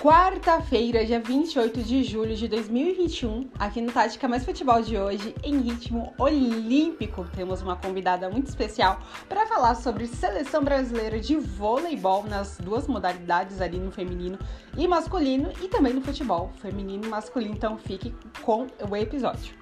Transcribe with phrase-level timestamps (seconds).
[0.00, 5.58] Quarta-feira, dia 28 de julho de 2021, aqui no Tática Mais Futebol de hoje, em
[5.58, 12.58] ritmo olímpico, temos uma convidada muito especial para falar sobre seleção brasileira de voleibol nas
[12.58, 14.38] duas modalidades ali no feminino
[14.76, 17.54] e masculino e também no futebol feminino e masculino.
[17.56, 19.52] Então fique com o episódio.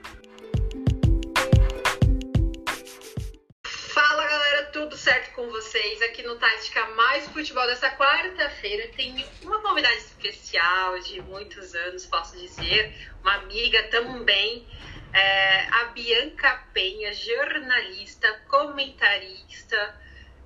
[5.06, 6.02] Certo com vocês?
[6.02, 12.36] Aqui no Tática Mais Futebol dessa quarta-feira tem uma convidada especial de muitos anos, posso
[12.36, 12.92] dizer,
[13.22, 14.66] uma amiga também,
[15.12, 19.94] é, a Bianca Penha, jornalista, comentarista,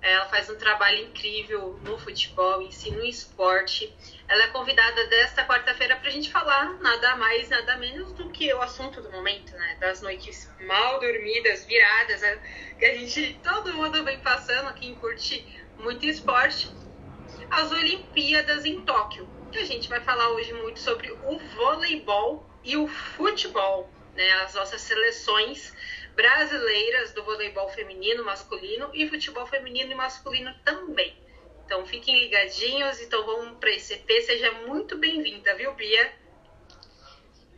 [0.02, 3.94] ela faz um trabalho incrível no futebol, ensina o esporte.
[4.26, 8.52] Ela é convidada desta quarta-feira para a gente falar nada mais, nada menos do que
[8.52, 9.76] o assunto do momento, né?
[9.78, 12.38] Das noites mal dormidas, viradas, né?
[12.78, 15.46] que a gente, todo mundo vem passando, quem curte
[15.78, 16.70] muito esporte.
[17.50, 19.28] As Olimpíadas em Tóquio.
[19.52, 24.32] Que a gente vai falar hoje muito sobre o voleibol e o futebol, né?
[24.44, 25.74] As nossas seleções
[26.14, 31.16] brasileiras do voleibol feminino, masculino e futebol feminino e masculino também.
[31.64, 34.08] Então fiquem ligadinhos, então vamos para esse EP.
[34.24, 36.12] Seja muito bem-vinda, viu, Bia?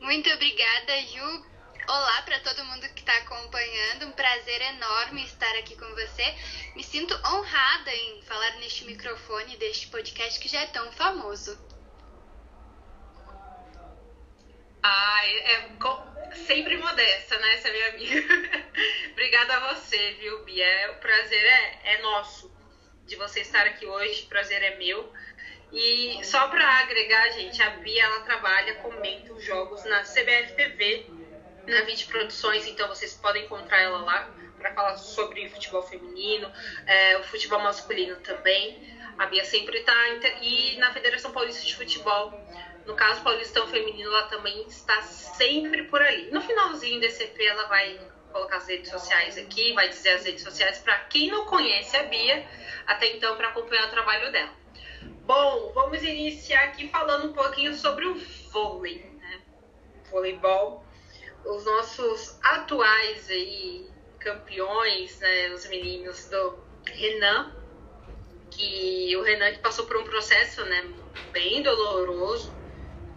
[0.00, 1.46] Muito obrigada, Ju.
[1.88, 4.06] Olá para todo mundo que está acompanhando.
[4.06, 6.34] Um prazer enorme estar aqui com você.
[6.76, 11.71] Me sinto honrada em falar neste microfone deste podcast que já é tão famoso.
[14.82, 15.68] Ah, é, é
[16.34, 18.20] sempre modesta, né, essa minha amiga.
[19.12, 20.64] Obrigada a você, viu, Bia?
[20.64, 22.52] É, o prazer é, é nosso
[23.06, 25.12] de você estar aqui hoje, o prazer é meu.
[25.72, 31.06] E só para agregar, gente, a Bia ela trabalha, comenta os jogos na CBF TV,
[31.66, 36.50] na 20 Produções, então vocês podem encontrar ela lá para falar sobre futebol feminino,
[36.86, 38.92] é, o futebol masculino também.
[39.18, 40.08] A Bia sempre está.
[40.40, 42.32] E na Federação Paulista de Futebol,
[42.86, 46.30] no caso Paulistão Feminino, ela também está sempre por ali.
[46.30, 48.00] No finalzinho desse EP, ela vai
[48.32, 52.04] colocar as redes sociais aqui, vai dizer as redes sociais para quem não conhece a
[52.04, 52.46] Bia,
[52.86, 54.52] até então para acompanhar o trabalho dela.
[55.24, 58.14] Bom, vamos iniciar aqui falando um pouquinho sobre o
[58.50, 59.40] vôlei, né?
[60.10, 60.84] Voleibol.
[61.44, 67.52] Os nossos atuais aí campeões, né, os meninos do Renan,
[68.50, 70.88] que o Renan que passou por um processo, né,
[71.32, 72.52] bem doloroso,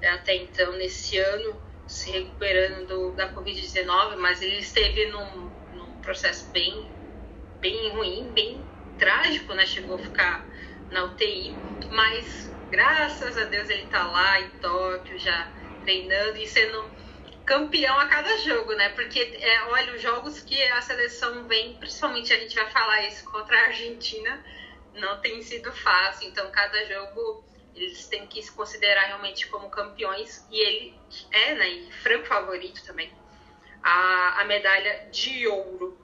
[0.09, 6.49] até então, nesse ano, se recuperando do, da Covid-19, mas ele esteve num, num, processo
[6.51, 6.91] bem,
[7.59, 8.63] bem ruim, bem
[8.97, 9.65] trágico, né?
[9.65, 10.45] Chegou a ficar
[10.91, 11.55] na UTI,
[11.91, 15.51] mas graças a Deus ele está lá em Tóquio já
[15.83, 16.89] treinando e sendo
[17.45, 18.89] campeão a cada jogo, né?
[18.89, 23.23] Porque, é, olha, os jogos que a seleção vem, principalmente a gente vai falar isso
[23.25, 24.43] contra a Argentina,
[24.95, 26.27] não tem sido fácil.
[26.27, 27.43] Então, cada jogo
[27.75, 30.99] eles têm que se considerar realmente como campeões e ele
[31.31, 33.11] é, né, e franco favorito também,
[33.83, 35.99] a, a medalha de ouro.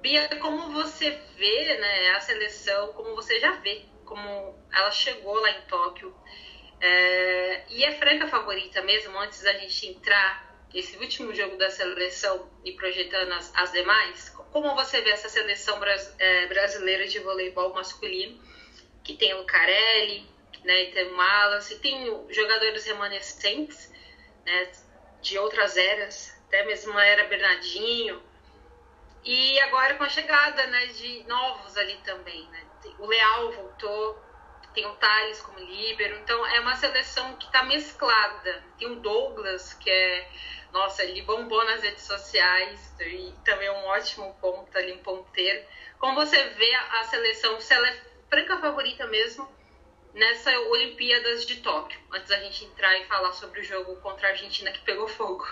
[0.00, 5.50] Bia, como você vê né, a seleção, como você já vê como ela chegou lá
[5.50, 6.14] em Tóquio,
[6.80, 12.50] é, e é franca favorita mesmo, antes da gente entrar nesse último jogo da seleção
[12.64, 15.80] e projetando as, as demais, como você vê essa seleção
[16.18, 18.40] é, brasileira de voleibol masculino,
[19.02, 20.26] que tem o Carelli,
[20.66, 23.90] né, e tem o Wallace, tem jogadores remanescentes,
[24.44, 24.72] né,
[25.22, 28.20] de outras eras, até mesmo a era Bernardinho,
[29.24, 32.66] e agora com a chegada, né, de novos ali também, né,
[32.98, 34.26] o Leal voltou,
[34.74, 39.72] tem o Thales como líbero, então é uma seleção que está mesclada, tem o Douglas,
[39.74, 40.28] que é,
[40.72, 45.64] nossa, ele bombou nas redes sociais, e também é um ótimo ponto ali, um ponteiro,
[45.98, 49.48] como você vê a seleção, se ela é franca favorita mesmo,
[50.16, 54.30] nessa Olimpíadas de Tóquio, antes da gente entrar e falar sobre o jogo contra a
[54.30, 55.46] Argentina que pegou fogo.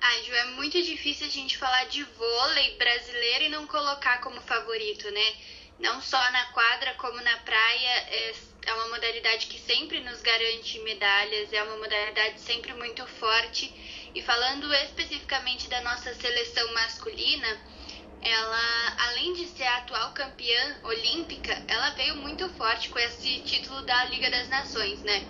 [0.00, 4.40] Ai, Ju, é muito difícil a gente falar de vôlei brasileiro e não colocar como
[4.40, 5.36] favorito, né?
[5.78, 8.34] Não só na quadra, como na praia, é,
[8.66, 13.72] é uma modalidade que sempre nos garante medalhas, é uma modalidade sempre muito forte.
[14.12, 17.60] E falando especificamente da nossa seleção masculina,
[18.22, 23.82] ela, além de ser a atual campeã olímpica, ela veio muito forte com esse título
[23.82, 25.26] da Liga das Nações, né?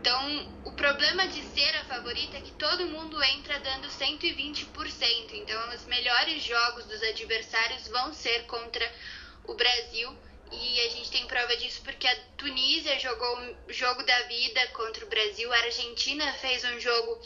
[0.00, 5.32] Então, o problema de ser a favorita é que todo mundo entra dando 120%.
[5.32, 8.90] Então, os melhores jogos dos adversários vão ser contra
[9.44, 10.16] o Brasil.
[10.52, 15.04] E a gente tem prova disso porque a Tunísia jogou o jogo da vida contra
[15.04, 17.20] o Brasil, a Argentina fez um jogo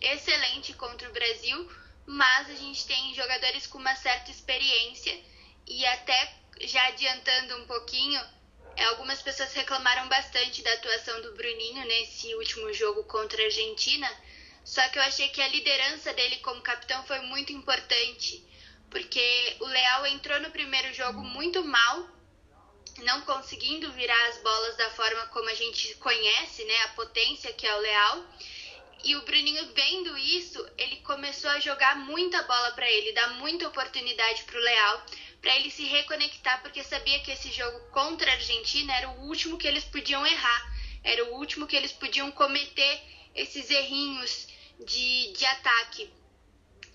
[0.00, 1.70] excelente contra o Brasil
[2.10, 5.14] mas a gente tem jogadores com uma certa experiência
[5.66, 6.18] e até
[6.62, 8.20] já adiantando um pouquinho,
[8.76, 14.08] É, algumas pessoas reclamaram bastante da atuação do Bruninho nesse último jogo contra a Argentina,
[14.64, 18.42] só que eu achei que a liderança dele como capitão foi muito importante,
[18.92, 19.26] porque
[19.60, 21.96] o Leal entrou no primeiro jogo muito mal,
[23.08, 27.66] não conseguindo virar as bolas da forma como a gente conhece, né, a potência que
[27.66, 28.16] é o Leal.
[29.02, 33.68] E o Bruninho vendo isso, ele começou a jogar muita bola para ele, dar muita
[33.68, 35.06] oportunidade para o Leal,
[35.40, 39.56] para ele se reconectar, porque sabia que esse jogo contra a Argentina era o último
[39.56, 43.02] que eles podiam errar, era o último que eles podiam cometer
[43.34, 44.48] esses errinhos
[44.84, 46.10] de, de ataque.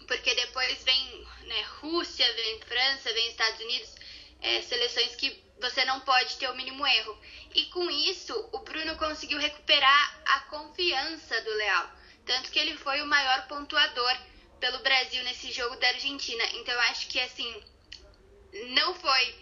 [0.08, 3.96] Porque depois vem né, Rússia, vem França, vem Estados Unidos,
[4.42, 7.18] é, seleções que você não pode ter o mínimo erro.
[7.54, 11.92] E com isso, o Bruno conseguiu recuperar a confiança do Leal.
[12.26, 14.18] Tanto que ele foi o maior pontuador
[14.60, 16.44] pelo Brasil nesse jogo da Argentina.
[16.54, 17.64] Então eu acho que assim,
[18.70, 19.36] não foi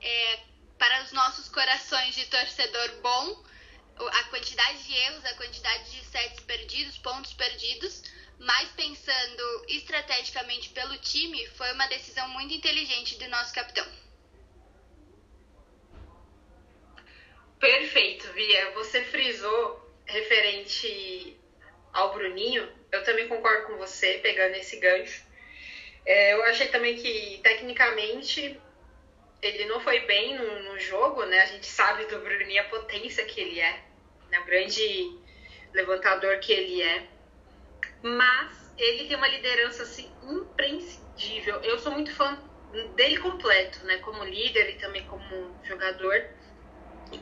[0.00, 0.40] é,
[0.78, 3.44] para os nossos corações de torcedor bom
[3.98, 8.02] a quantidade de erros, a quantidade de sets perdidos, pontos perdidos,
[8.38, 13.86] mas pensando estrategicamente pelo time, foi uma decisão muito inteligente do nosso capitão.
[17.58, 18.70] Perfeito, Via.
[18.72, 21.38] Você frisou referente
[21.92, 22.68] ao Bruninho.
[22.92, 25.24] Eu também concordo com você, pegando esse gancho.
[26.04, 28.60] É, eu achei também que, tecnicamente,
[29.42, 31.40] ele não foi bem no, no, jogo, né?
[31.40, 33.82] A gente sabe do Bruninho a potência que ele é,
[34.30, 34.40] né?
[34.40, 35.18] o grande
[35.72, 37.06] levantador que ele é.
[38.02, 41.60] Mas ele tem uma liderança assim imprescindível.
[41.62, 42.38] Eu sou muito fã
[42.94, 43.98] dele completo, né?
[43.98, 46.24] Como líder e também como jogador.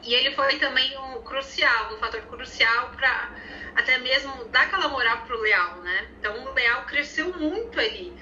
[0.03, 3.35] E ele foi também um crucial, um fator crucial para
[3.75, 6.09] até mesmo dar aquela moral pro Leal, né?
[6.19, 8.17] Então o Leal cresceu muito ali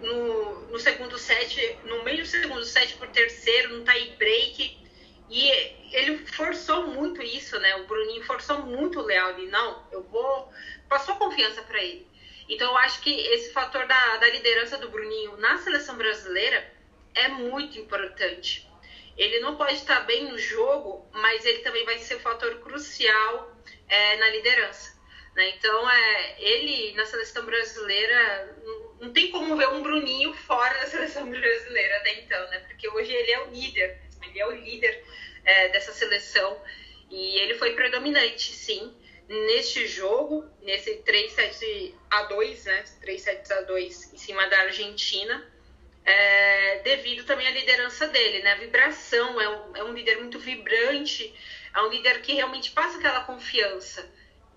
[0.00, 4.86] no, no segundo set, no meio do segundo set por terceiro, no tie break.
[5.28, 5.50] E
[5.92, 7.76] ele forçou muito isso, né?
[7.76, 9.46] O Bruninho forçou muito o Leal ali.
[9.48, 10.52] Não, eu vou.
[10.88, 12.06] Passou confiança para ele.
[12.48, 16.72] Então eu acho que esse fator da, da liderança do Bruninho na seleção brasileira
[17.14, 18.65] é muito importante.
[19.16, 23.56] Ele não pode estar bem no jogo, mas ele também vai ser um fator crucial
[23.88, 24.94] é, na liderança.
[25.34, 25.50] Né?
[25.50, 28.56] Então, é, ele na seleção brasileira,
[29.00, 32.60] não, tem como ver um Bruninho fora da seleção brasileira até então, né?
[32.60, 35.04] porque hoje ele é o líder, ele é o líder
[35.44, 36.60] é, dessa seleção
[37.10, 38.94] e ele foi predominante, sim,
[39.28, 42.84] neste jogo, nesse 3 7 a 2, né?
[43.00, 45.52] 3 7 a 2 em cima da Argentina.
[46.06, 48.52] É, devido também à liderança dele, né?
[48.52, 51.34] A vibração, é um, é um líder muito vibrante,
[51.74, 54.08] é um líder que realmente passa aquela confiança.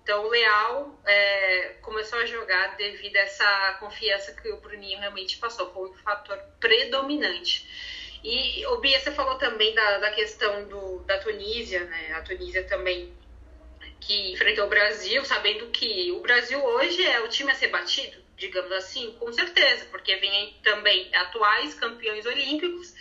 [0.02, 5.38] Então, o Leal é, começou a jogar devido a essa confiança que o Bruninho realmente
[5.38, 7.68] passou, foi o fator predominante.
[8.22, 12.12] E, o Bia, você falou também da, da questão do, da Tunísia, né?
[12.12, 13.12] A Tunísia também
[14.00, 18.18] que enfrentou o Brasil, sabendo que o Brasil hoje é o time a ser batido,
[18.40, 22.94] digamos assim, com certeza, porque vem também atuais campeões olímpicos,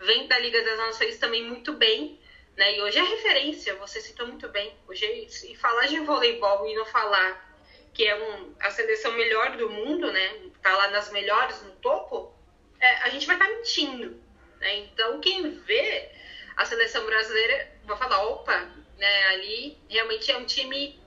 [0.00, 2.18] vem da Liga das Nações também muito bem,
[2.56, 2.74] né?
[2.74, 4.74] E hoje é referência, você citou muito bem.
[4.88, 7.46] Hoje, se falar de voleibol e não falar
[7.92, 10.50] que é um, a seleção melhor do mundo, né?
[10.62, 12.34] Tá lá nas melhores, no topo,
[12.80, 14.18] é, a gente vai estar tá mentindo.
[14.58, 14.76] Né?
[14.78, 16.10] Então, quem vê
[16.56, 18.58] a seleção brasileira vai falar, opa,
[18.96, 19.26] né?
[19.26, 20.98] Ali realmente é um time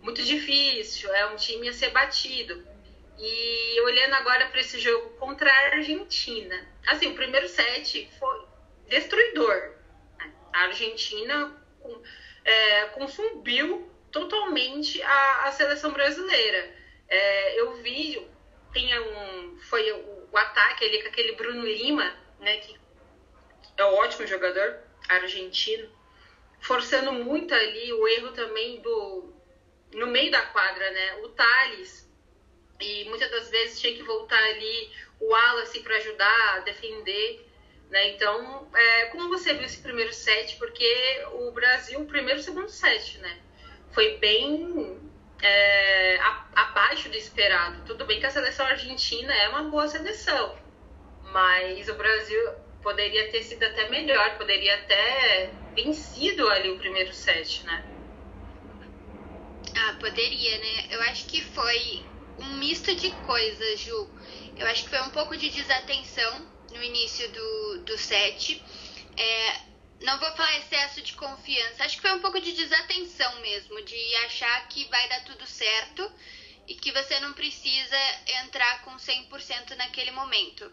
[0.00, 2.75] muito difícil, é um time a ser batido.
[3.18, 8.44] E olhando agora para esse jogo contra a Argentina, assim, o primeiro set foi
[8.88, 9.74] destruidor,
[10.52, 11.56] a Argentina
[12.44, 12.86] é,
[14.10, 16.74] totalmente a, a seleção brasileira.
[17.08, 18.26] É, eu vi,
[18.72, 22.76] tem um, foi o, o, ataque ali com aquele Bruno Lima, né, que
[23.76, 25.88] é um ótimo jogador argentino,
[26.60, 29.34] forçando muito ali o erro também do
[29.92, 31.16] no meio da quadra, né?
[31.22, 32.05] O Thales,
[32.80, 34.90] e muitas das vezes tinha que voltar ali
[35.20, 37.46] o Wallace para ajudar a defender.
[37.90, 38.10] Né?
[38.10, 40.56] Então, é, como você viu esse primeiro set?
[40.56, 43.38] Porque o Brasil, o primeiro e segundo set, né?
[43.92, 45.00] Foi bem
[45.42, 47.82] é, a, abaixo do esperado.
[47.84, 50.56] Tudo bem que a seleção argentina é uma boa seleção,
[51.32, 52.52] mas o Brasil
[52.82, 57.84] poderia ter sido até melhor, poderia até vencido ali o primeiro set, né?
[59.76, 60.86] Ah, poderia, né?
[60.90, 62.04] Eu acho que foi
[62.38, 64.10] um misto de coisas, Ju.
[64.56, 68.62] Eu acho que foi um pouco de desatenção no início do, do set.
[69.16, 69.60] É,
[70.02, 74.14] não vou falar excesso de confiança, acho que foi um pouco de desatenção mesmo, de
[74.26, 76.12] achar que vai dar tudo certo
[76.68, 77.96] e que você não precisa
[78.44, 80.70] entrar com 100% naquele momento.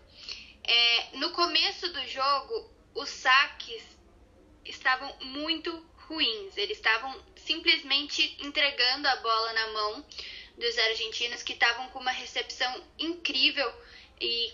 [0.66, 3.84] É, no começo do jogo, os saques
[4.66, 5.72] estavam muito
[6.08, 6.58] ruins.
[6.58, 10.06] Eles estavam simplesmente entregando a bola na mão
[10.58, 13.72] dos argentinos que estavam com uma recepção incrível
[14.20, 14.54] e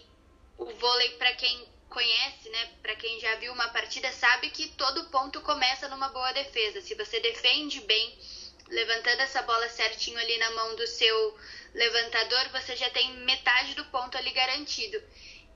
[0.58, 5.10] o vôlei para quem conhece, né, para quem já viu uma partida sabe que todo
[5.10, 6.82] ponto começa numa boa defesa.
[6.82, 8.18] Se você defende bem,
[8.68, 11.38] levantando essa bola certinho ali na mão do seu
[11.74, 15.01] levantador, você já tem metade do ponto ali garantido.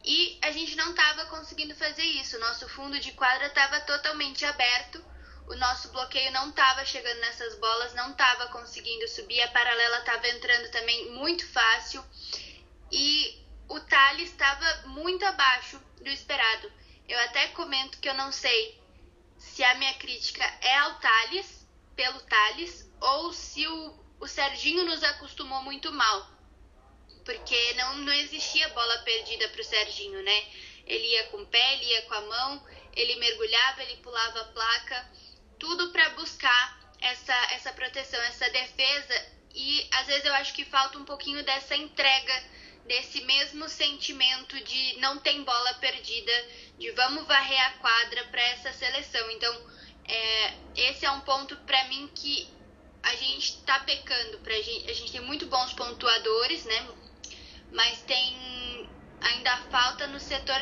[0.04, 2.38] E a gente não estava conseguindo fazer isso.
[2.40, 5.04] Nosso fundo de quadra estava totalmente aberto.
[5.48, 9.42] O nosso bloqueio não estava chegando nessas bolas, não estava conseguindo subir.
[9.42, 12.04] A paralela estava entrando também muito fácil.
[12.92, 16.72] E o Thales estava muito abaixo do esperado.
[17.08, 18.82] Eu até comento que eu não sei
[19.38, 25.04] se a minha crítica é ao Thales, pelo Thales, ou se o, o Serginho nos
[25.04, 26.32] acostumou muito mal.
[27.26, 30.46] Porque não, não existia bola perdida para o Serginho, né?
[30.86, 34.46] Ele ia com o pé, ele ia com a mão, ele mergulhava, ele pulava a
[34.46, 35.12] placa,
[35.64, 39.26] tudo para buscar essa, essa proteção, essa defesa.
[39.56, 42.44] E às vezes eu acho que falta um pouquinho dessa entrega
[42.86, 46.34] desse mesmo sentimento de não tem bola perdida,
[46.78, 49.32] de vamos varrer a quadra para essa seleção.
[49.32, 49.58] Então,
[50.06, 52.46] é, esse é um ponto para mim que
[53.02, 54.40] a gente está pecando.
[54.40, 56.88] Pra gente, a gente tem muito bons pontuadores, né?
[57.72, 58.90] Mas tem
[59.22, 60.60] ainda falta no setor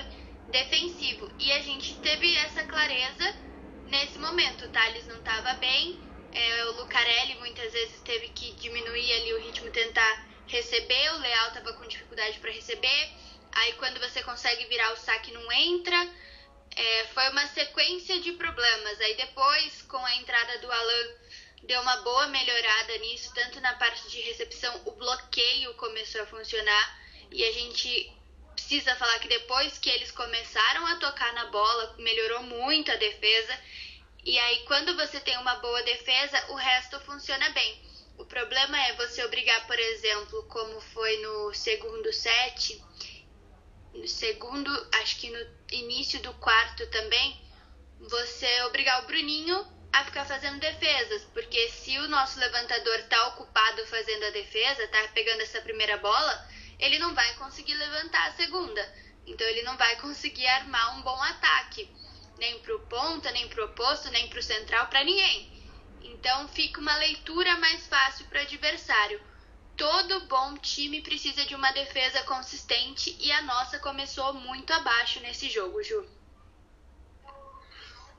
[0.52, 1.32] defensivo.
[1.40, 3.51] E a gente teve essa clareza
[3.92, 4.66] nesse momento.
[4.66, 6.00] O Thales não estava bem,
[6.32, 11.48] é, o Lucarelli muitas vezes teve que diminuir ali o ritmo, tentar receber, o Leal
[11.50, 13.12] estava com dificuldade para receber,
[13.52, 16.10] aí quando você consegue virar o saque não entra.
[16.74, 19.02] É, foi uma sequência de problemas.
[19.02, 21.08] Aí depois, com a entrada do Alan,
[21.64, 27.02] deu uma boa melhorada nisso, tanto na parte de recepção, o bloqueio começou a funcionar
[27.30, 28.21] e a gente
[28.72, 33.60] precisa falar que depois que eles começaram a tocar na bola, melhorou muito a defesa.
[34.24, 37.82] E aí, quando você tem uma boa defesa, o resto funciona bem.
[38.18, 42.82] O problema é você obrigar, por exemplo, como foi no segundo set,
[43.94, 47.42] no segundo, acho que no início do quarto também,
[48.00, 53.86] você obrigar o Bruninho a ficar fazendo defesas, porque se o nosso levantador tá ocupado
[53.88, 56.51] fazendo a defesa, tá pegando essa primeira bola,
[56.82, 58.96] ele não vai conseguir levantar a segunda.
[59.26, 61.90] Então ele não vai conseguir armar um bom ataque,
[62.40, 65.50] nem pro ponta, nem pro oposto, nem pro central, para ninguém.
[66.02, 69.22] Então fica uma leitura mais fácil para o adversário.
[69.78, 75.50] Todo bom time precisa de uma defesa consistente e a nossa começou muito abaixo nesse
[75.50, 76.06] jogo, Ju.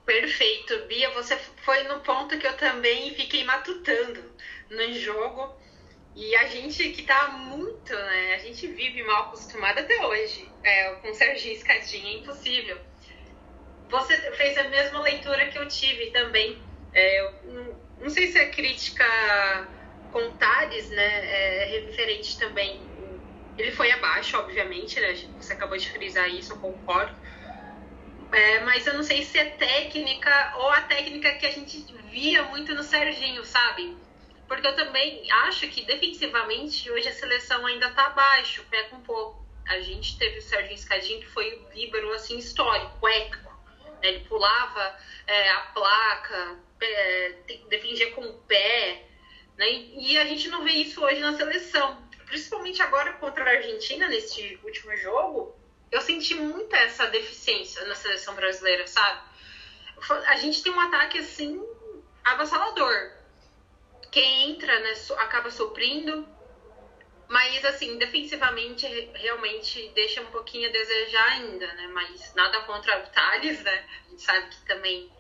[0.05, 1.11] Perfeito, Bia.
[1.11, 4.33] Você foi no ponto que eu também fiquei matutando
[4.71, 5.62] no jogo.
[6.15, 8.35] E a gente que tá muito, né?
[8.35, 10.49] A gente vive mal acostumado até hoje.
[10.63, 12.79] É, com Serginho Escadinha, é impossível.
[13.89, 16.59] Você fez a mesma leitura que eu tive também.
[16.93, 19.05] É, eu não sei se a crítica
[20.13, 22.81] com né, é referente também.
[23.57, 25.15] Ele foi abaixo, obviamente, né?
[25.39, 27.15] Você acabou de frisar isso, eu concordo.
[28.33, 32.43] É, mas eu não sei se é técnica ou a técnica que a gente via
[32.45, 33.97] muito no Serginho, sabe?
[34.53, 39.43] Porque eu também acho que defensivamente hoje a seleção ainda tá abaixo, peca um pouco.
[39.67, 43.51] A gente teve o Serginho Escadinho que foi o líbero assim histórico, épico.
[44.03, 44.95] Ele pulava
[45.27, 47.35] é, a placa, é,
[47.71, 49.07] defendia com o pé,
[49.57, 49.71] né?
[49.71, 52.07] E a gente não vê isso hoje na seleção.
[52.27, 55.57] Principalmente agora contra a Argentina, nesse último jogo,
[55.91, 59.19] eu senti muito essa deficiência na seleção brasileira, sabe?
[60.27, 61.59] A gente tem um ataque assim
[62.23, 63.22] avassalador.
[64.13, 66.29] Quem entra, né, acaba suprindo,
[67.29, 71.89] mas assim, defensivamente realmente deixa um pouquinho a desejar ainda, né?
[71.89, 73.85] Mas nada contra o Thales, né?
[74.07, 75.11] A gente sabe que também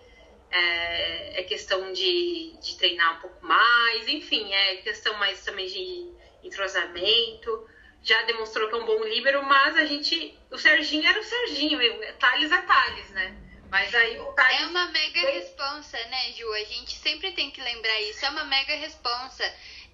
[0.51, 6.13] é, é questão de, de treinar um pouco mais, enfim, é questão mais também de
[6.45, 7.67] entrosamento.
[8.03, 10.39] Já demonstrou que é um bom líbero, mas a gente.
[10.51, 11.79] O Serginho era o Serginho,
[12.19, 13.51] Thales é Thales, né?
[13.73, 14.35] Mas aí o.
[14.38, 16.52] É uma mega responsa, né, Ju?
[16.52, 18.23] A gente sempre tem que lembrar isso.
[18.23, 19.43] É uma mega responsa.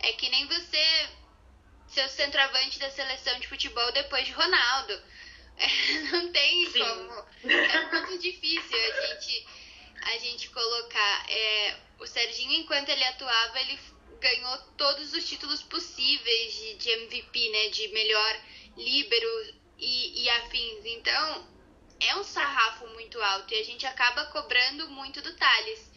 [0.01, 1.09] É que nem você
[1.87, 5.01] ser o centroavante da seleção de futebol depois de Ronaldo.
[5.57, 5.69] É,
[6.11, 6.81] não tem Sim.
[6.81, 7.25] como.
[7.45, 9.47] É muito difícil a gente
[10.03, 13.79] a gente colocar é, o Serginho, enquanto ele atuava, ele
[14.21, 17.69] ganhou todos os títulos possíveis de, de MVP, né?
[17.69, 18.41] De melhor
[18.77, 20.85] líbero e, e afins.
[20.85, 21.58] Então,
[22.01, 25.91] é um sarrafo muito alto e a gente acaba cobrando muito do Thales.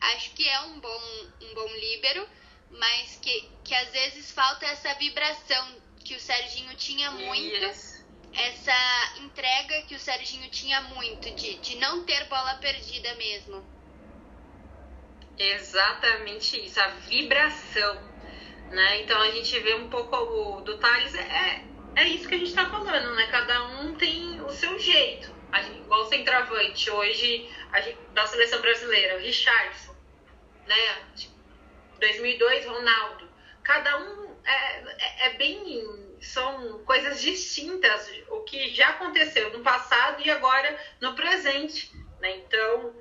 [0.00, 2.28] Acho que é um bom, um bom líbero,
[2.70, 7.64] mas que, que às vezes falta essa vibração que o Serginho tinha muito.
[7.64, 7.98] Yes
[8.32, 13.64] essa entrega que o Serginho tinha muito, de, de não ter bola perdida mesmo.
[15.38, 18.08] Exatamente isso, a vibração.
[18.70, 19.02] Né?
[19.02, 21.64] Então a gente vê um pouco o, do Thales, é,
[21.96, 23.26] é isso que a gente está falando, né?
[23.28, 25.37] Cada um tem o seu jeito.
[25.52, 27.50] A gente, igual o centroavante hoje
[27.82, 29.94] gente, da seleção brasileira, Richardson,
[30.66, 31.06] né?
[31.98, 33.28] 2002, Ronaldo.
[33.62, 36.08] Cada um é, é, é bem.
[36.20, 41.92] São coisas distintas, o que já aconteceu no passado e agora no presente.
[42.18, 42.38] Né?
[42.38, 42.92] Então,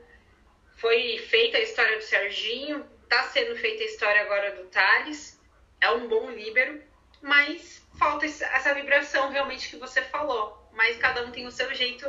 [0.77, 5.41] foi feita a história do Serginho, está sendo feita a história agora do Thales.
[5.81, 6.83] É um bom líbero,
[7.21, 10.66] mas falta essa vibração realmente que você falou.
[10.77, 12.07] Mas cada um tem o seu jeito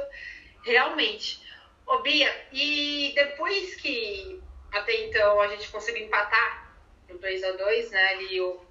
[0.62, 1.42] realmente.
[1.86, 6.70] Ô Bia, e depois que até então a gente conseguiu empatar
[7.08, 8.08] no 2 a 2 né?
[8.10, 8.64] Ali eu,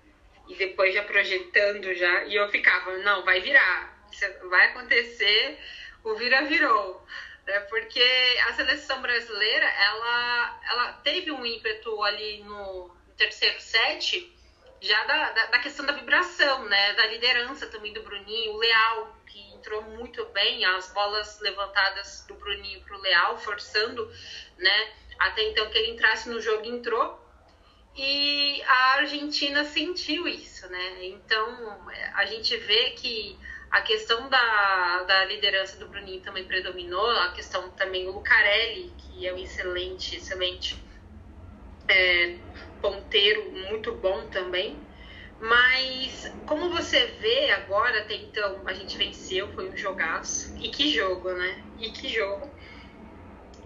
[0.47, 3.99] e depois já projetando já, e eu ficava, não, vai virar,
[4.49, 5.59] vai acontecer,
[6.03, 7.03] o vira virou.
[7.45, 7.59] Né?
[7.61, 8.03] Porque
[8.47, 14.33] a seleção brasileira, ela, ela teve um ímpeto ali no, no terceiro set,
[14.79, 16.93] já da, da, da, questão da vibração, né?
[16.93, 22.35] Da liderança também do Bruninho, o Leal, que entrou muito bem, as bolas levantadas do
[22.35, 24.09] Bruninho para o Leal, forçando,
[24.57, 24.93] né?
[25.19, 27.19] Até então que ele entrasse no jogo, entrou.
[27.95, 31.05] E a Argentina sentiu isso, né?
[31.05, 31.81] Então
[32.13, 33.37] a gente vê que
[33.71, 39.27] a questão da, da liderança do Bruninho também predominou, a questão também o Lucarelli, que
[39.27, 40.81] é um excelente, excelente
[41.87, 42.37] é,
[42.81, 44.86] ponteiro, muito bom também.
[45.39, 50.55] Mas como você vê agora, até então, a gente venceu, foi um jogaço.
[50.57, 51.63] E que jogo, né?
[51.77, 52.55] E que jogo.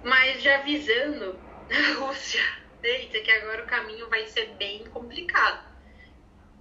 [0.04, 1.40] Mas já avisando
[1.72, 2.42] a Rússia,
[2.84, 5.72] eita, que agora o caminho vai ser bem complicado.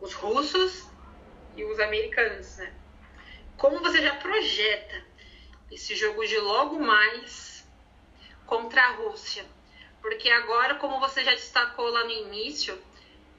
[0.00, 0.88] Os russos
[1.56, 2.72] e os americanos, né?
[3.56, 5.04] Como você já projeta
[5.70, 7.68] esse jogo de logo mais
[8.46, 9.44] contra a Rússia?
[10.00, 12.80] Porque agora, como você já destacou lá no início,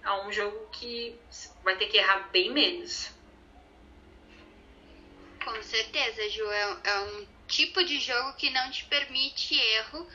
[0.04, 1.16] é um jogo que
[1.64, 3.12] vai ter que errar bem menos.
[5.44, 6.46] Com certeza, Ju.
[6.52, 10.08] É, é um tipo de jogo que não te permite erro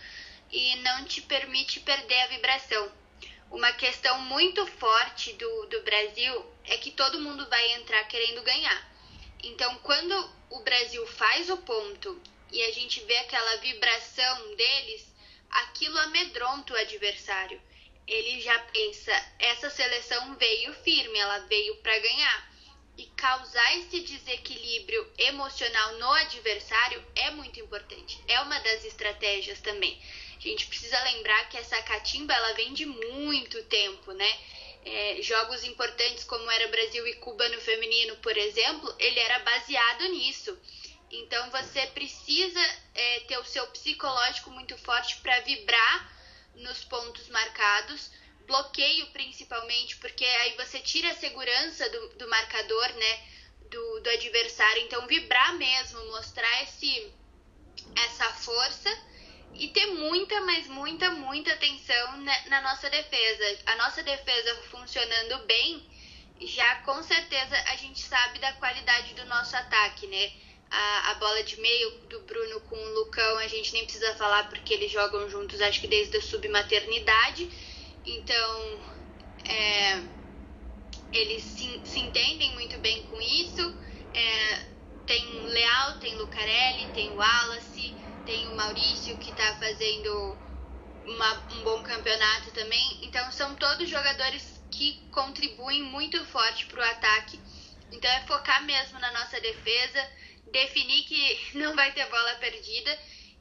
[0.51, 2.93] e não te permite perder a vibração.
[3.51, 8.91] Uma questão muito forte do, do Brasil é que todo mundo vai entrar querendo ganhar.
[9.43, 12.21] Então, quando o Brasil faz o ponto
[12.51, 15.07] e a gente vê aquela vibração deles,
[15.51, 17.61] aquilo amedronta o adversário
[18.07, 22.57] ele já pensa, essa seleção veio firme, ela veio para ganhar.
[22.97, 28.19] E causar esse desequilíbrio emocional no adversário é muito importante.
[28.27, 30.01] É uma das estratégias também.
[30.39, 34.39] A gente precisa lembrar que essa catimba ela vem de muito tempo, né?
[34.85, 40.09] É, jogos importantes como era Brasil e Cuba no feminino, por exemplo, ele era baseado
[40.09, 40.57] nisso.
[41.11, 42.61] Então você precisa
[42.95, 46.16] é, ter o seu psicológico muito forte para vibrar
[46.57, 48.11] nos pontos marcados,
[48.47, 53.21] bloqueio principalmente, porque aí você tira a segurança do, do marcador, né,
[53.71, 54.83] do, do adversário.
[54.83, 57.13] Então, vibrar mesmo, mostrar esse,
[57.97, 58.91] essa força
[59.55, 63.59] e ter muita, mas muita, muita atenção na, na nossa defesa.
[63.67, 65.85] A nossa defesa funcionando bem,
[66.41, 70.46] já com certeza a gente sabe da qualidade do nosso ataque, né?
[70.71, 74.49] A, a bola de meio do Bruno com o Lucão, a gente nem precisa falar
[74.49, 77.51] porque eles jogam juntos, acho que desde a submaternidade.
[78.05, 78.81] Então,
[79.45, 80.03] é,
[81.13, 83.77] eles se, se, entendem muito bem com isso.
[84.15, 84.67] É,
[85.07, 90.37] tem Leal, tem Lucarelli, tem Wallace, tem o Maurício que está fazendo
[91.05, 92.99] uma, um bom campeonato também.
[93.03, 97.41] Então, são todos jogadores que contribuem muito forte para o ataque.
[97.93, 100.05] Então, é focar mesmo na nossa defesa
[100.51, 102.99] definir que não vai ter bola perdida.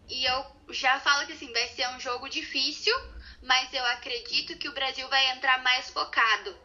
[0.08, 2.96] E eu já falo que assim, vai ser um jogo difícil,
[3.41, 6.56] mas eu acredito que o Brasil vai entrar mais focado.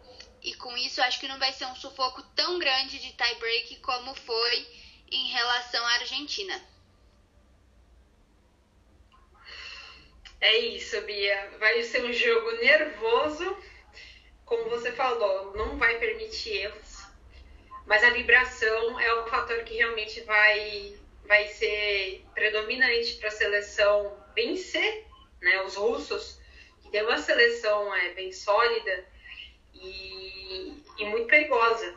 [0.42, 4.14] E com isso, acho que não vai ser um sufoco tão grande de tie-break como
[4.14, 4.66] foi
[5.10, 6.62] em relação à Argentina.
[10.40, 11.50] É isso, Bia.
[11.58, 13.56] Vai ser um jogo nervoso.
[14.46, 16.89] Como você falou, não vai permitir erros
[17.90, 24.16] mas a vibração é o fator que realmente vai, vai ser predominante para a seleção
[24.32, 25.06] vencer,
[25.42, 25.60] né?
[25.62, 26.38] Os russos,
[26.80, 29.04] que tem uma seleção é, bem sólida
[29.74, 31.96] e, e muito perigosa.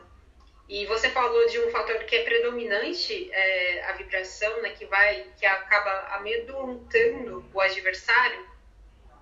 [0.68, 5.28] E você falou de um fator que é predominante, é, a vibração, né, que vai,
[5.38, 8.50] que acaba amedrontando o adversário.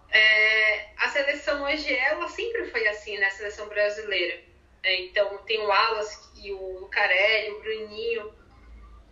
[0.09, 4.50] É, a seleção hoje, ela sempre foi assim, né, a seleção brasileira.
[4.83, 8.33] É, então tem o Wallace e o Lucarelli, o Bruninho.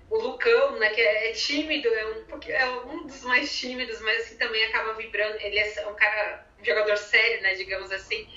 [0.10, 4.38] o Lucão, né, que é tímido, é um, é um dos mais tímidos, mas assim
[4.38, 5.38] também acaba vibrando.
[5.40, 8.28] Ele é um cara, um jogador sério, né, digamos assim.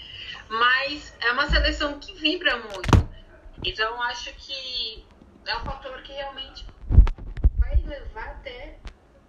[0.48, 3.08] Mas é uma seleção que vibra muito.
[3.64, 5.06] Então acho que
[5.46, 6.66] é um fator que realmente
[7.58, 8.78] vai levar até,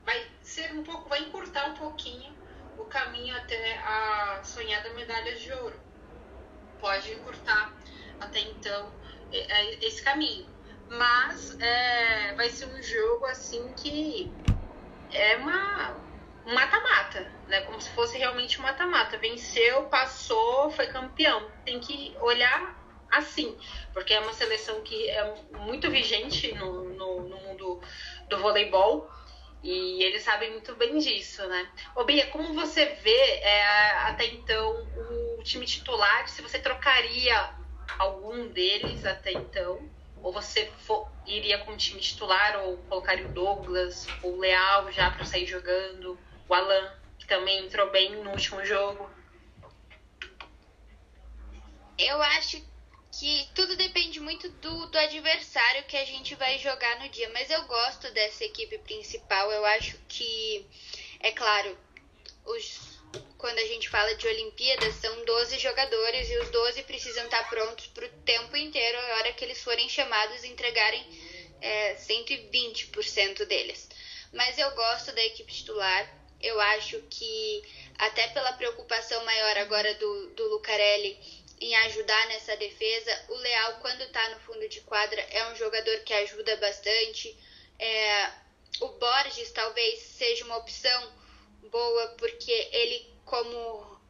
[0.06, 2.36] vai ser um pouco, vai encurtar um pouquinho
[2.78, 5.93] o caminho até a sonhada medalha de ouro.
[6.84, 7.74] Pode encurtar
[8.20, 8.92] até então
[9.32, 10.46] esse caminho.
[10.90, 14.30] Mas é, vai ser um jogo assim que
[15.14, 15.96] é uma
[16.46, 17.62] mata-mata, né?
[17.62, 19.18] Como se fosse realmente mata-mata.
[19.18, 21.50] Venceu, passou, foi campeão.
[21.64, 22.78] Tem que olhar
[23.10, 23.58] assim,
[23.94, 27.80] porque é uma seleção que é muito vigente no, no, no mundo
[28.28, 29.10] do voleibol.
[29.64, 31.72] E eles sabem muito bem disso, né?
[31.96, 34.86] Ô Bia, como você vê é, até então
[35.38, 37.50] o time titular, se você trocaria
[37.98, 39.90] algum deles até então,
[40.22, 44.92] ou você for, iria com o time titular, ou colocaria o Douglas, ou o Leal
[44.92, 49.10] já para sair jogando, o Alan, que também entrou bem no último jogo?
[51.98, 52.62] Eu acho
[53.20, 57.30] que tudo depende muito do, do adversário que a gente vai jogar no dia.
[57.30, 59.52] Mas eu gosto dessa equipe principal.
[59.52, 60.66] Eu acho que,
[61.20, 61.78] é claro,
[62.44, 63.00] os,
[63.38, 67.86] quando a gente fala de Olimpíadas, são 12 jogadores e os 12 precisam estar prontos
[67.88, 71.06] para o tempo inteiro, a hora que eles forem chamados, entregarem
[71.62, 73.90] é, 120% deles.
[74.34, 76.24] Mas eu gosto da equipe titular.
[76.42, 77.64] Eu acho que,
[77.98, 83.26] até pela preocupação maior agora do, do Lucarelli em ajudar nessa defesa.
[83.30, 87.36] O Leal, quando está no fundo de quadra, é um jogador que ajuda bastante.
[87.80, 88.32] É,
[88.82, 91.14] o Borges talvez seja uma opção
[91.72, 94.02] boa, porque ele, como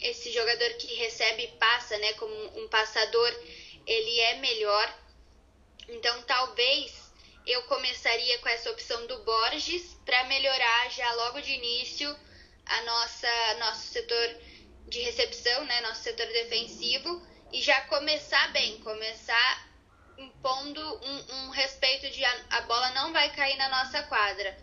[0.00, 3.30] esse jogador que recebe e passa, né, como um passador,
[3.86, 4.98] ele é melhor.
[5.88, 7.12] Então, talvez
[7.46, 12.18] eu começaria com essa opção do Borges para melhorar já logo de início
[12.64, 14.36] a nossa nosso setor
[14.88, 19.68] de recepção, né, nosso setor defensivo, e já começar bem, começar
[20.18, 24.56] impondo um, um respeito de a, a, bola não vai cair na nossa quadra.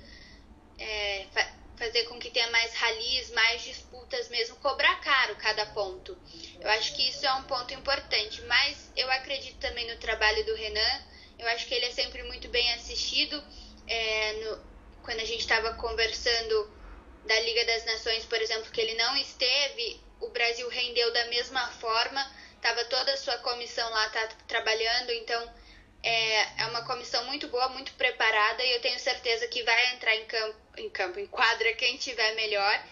[0.77, 6.15] É, fa fazer com que tenha mais ralis, mais disputas mesmo, cobrar caro cada ponto.
[6.59, 10.53] Eu acho que isso é um ponto importante, mas eu acredito também no trabalho do
[10.53, 11.01] Renan,
[11.39, 13.43] eu acho que ele é sempre muito bem assistido.
[13.87, 14.63] É, no,
[15.01, 16.71] quando a gente estava conversando
[17.25, 21.67] da Liga das Nações, por exemplo, que ele não esteve, o Brasil rendeu da mesma
[21.71, 25.53] forma, estava toda a sua comissão lá tá, trabalhando, então
[26.03, 30.15] é, é uma comissão muito boa, muito preparada e eu tenho certeza que vai entrar
[30.15, 32.85] em campo, em campo, em quadra quem tiver melhor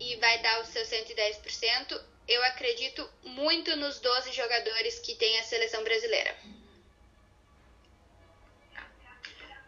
[0.00, 2.00] e vai dar o seu 110%.
[2.26, 6.36] Eu acredito muito nos 12 jogadores que tem a seleção brasileira.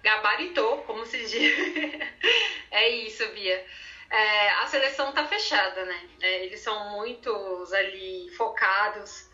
[0.02, 2.00] Gabaritou, como se diz.
[2.70, 3.64] é isso, Bia
[4.10, 6.08] é, a seleção tá fechada, né?
[6.20, 9.28] É, eles são muitos ali focados.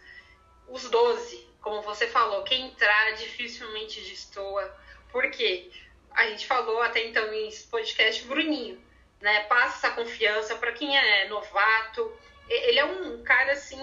[0.69, 4.75] Os 12, como você falou, quem entrar dificilmente destoa.
[5.11, 5.71] Por quê?
[6.13, 8.83] A gente falou até então em podcast Bruninho,
[9.21, 9.41] né?
[9.45, 12.13] Passa essa confiança para quem é novato.
[12.49, 13.81] Ele é um cara assim,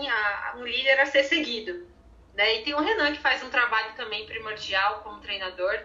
[0.55, 1.87] um líder a ser seguido.
[2.33, 2.57] Né?
[2.57, 5.79] E tem o Renan que faz um trabalho também primordial como treinador,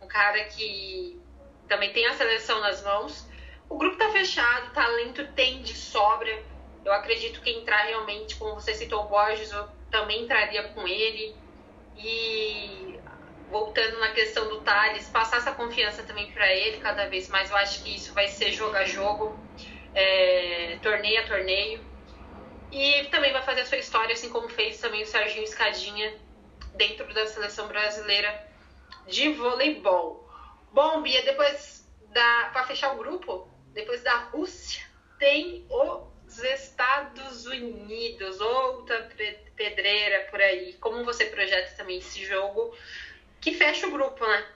[0.00, 1.20] um cara que
[1.68, 3.29] também tem a seleção nas mãos
[3.70, 6.42] o grupo tá fechado, talento tem de sobra.
[6.84, 11.36] Eu acredito que entrar realmente, como você citou o Borges, eu também entraria com ele.
[11.96, 12.98] E
[13.48, 17.48] voltando na questão do Thales, passar essa confiança também para ele cada vez mais.
[17.48, 19.38] Eu acho que isso vai ser jogo a jogo,
[19.94, 21.80] é, torneio a torneio.
[22.72, 26.12] E também vai fazer a sua história, assim como fez também o Serginho Escadinha
[26.74, 28.48] dentro da seleção brasileira
[29.06, 30.28] de voleibol.
[30.72, 34.82] Bom, Bia, depois da para fechar o grupo, depois da Rússia,
[35.18, 39.08] tem os Estados Unidos, outra
[39.56, 40.74] pedreira por aí.
[40.74, 42.76] Como você projeta também esse jogo
[43.40, 44.48] que fecha o grupo, né?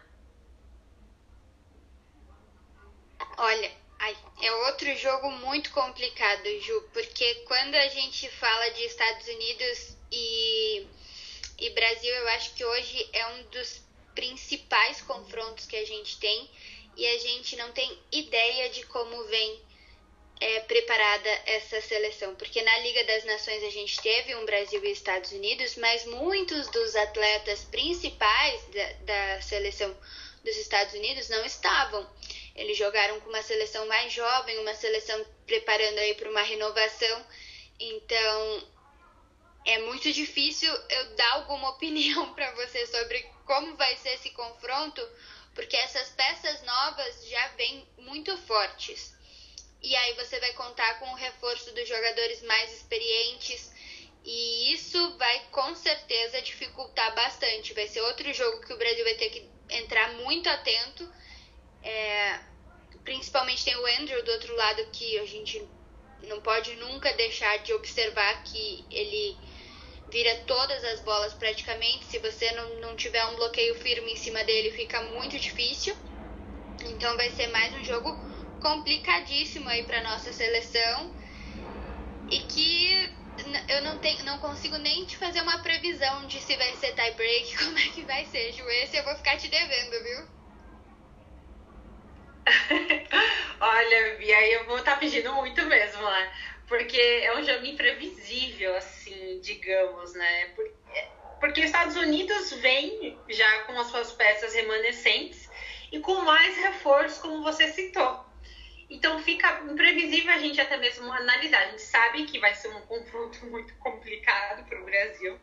[3.36, 9.26] Olha, ai, é outro jogo muito complicado, Ju, porque quando a gente fala de Estados
[9.26, 10.86] Unidos e,
[11.58, 13.82] e Brasil, eu acho que hoje é um dos
[14.14, 16.48] principais confrontos que a gente tem
[16.96, 19.60] e a gente não tem ideia de como vem
[20.40, 24.90] é, preparada essa seleção, porque na Liga das Nações a gente teve um Brasil e
[24.90, 29.96] Estados Unidos, mas muitos dos atletas principais da, da seleção
[30.44, 32.08] dos Estados Unidos não estavam.
[32.54, 37.26] Eles jogaram com uma seleção mais jovem, uma seleção preparando aí para uma renovação.
[37.80, 38.68] Então,
[39.64, 45.00] é muito difícil eu dar alguma opinião para você sobre como vai ser esse confronto,
[45.54, 49.14] porque essas peças novas já vêm muito fortes.
[49.80, 53.70] E aí você vai contar com o reforço dos jogadores mais experientes.
[54.24, 57.74] E isso vai com certeza dificultar bastante.
[57.74, 61.12] Vai ser outro jogo que o Brasil vai ter que entrar muito atento.
[61.82, 62.40] É,
[63.04, 65.62] principalmente tem o Andrew do outro lado que a gente
[66.22, 69.36] não pode nunca deixar de observar que ele
[70.14, 72.06] vira todas as bolas praticamente.
[72.06, 75.92] Se você não, não tiver um bloqueio firme em cima dele, fica muito difícil.
[76.84, 78.08] Então vai ser mais um jogo
[78.60, 81.16] complicadíssimo aí para nossa seleção
[82.28, 83.12] e que
[83.68, 87.10] eu não tenho, não consigo nem te fazer uma previsão de se vai ser tie
[87.10, 88.62] break, como é que vai ser, Ju.
[88.70, 90.28] Esse eu vou ficar te devendo, viu?
[93.60, 96.32] Olha, e aí eu vou estar tá pedindo muito mesmo, né?
[96.66, 100.46] Porque é um jogo imprevisível, assim, digamos, né?
[100.54, 101.04] Porque,
[101.40, 105.48] porque os Estados Unidos vem já com as suas peças remanescentes
[105.92, 108.24] e com mais reforços, como você citou.
[108.88, 111.62] Então fica imprevisível a gente até mesmo analisar.
[111.62, 115.38] A gente sabe que vai ser um confronto muito complicado para o Brasil.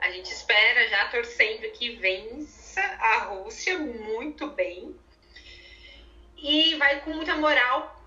[0.00, 4.94] A gente espera já torcendo que vença a Rússia muito bem.
[6.36, 7.99] E vai com muita moral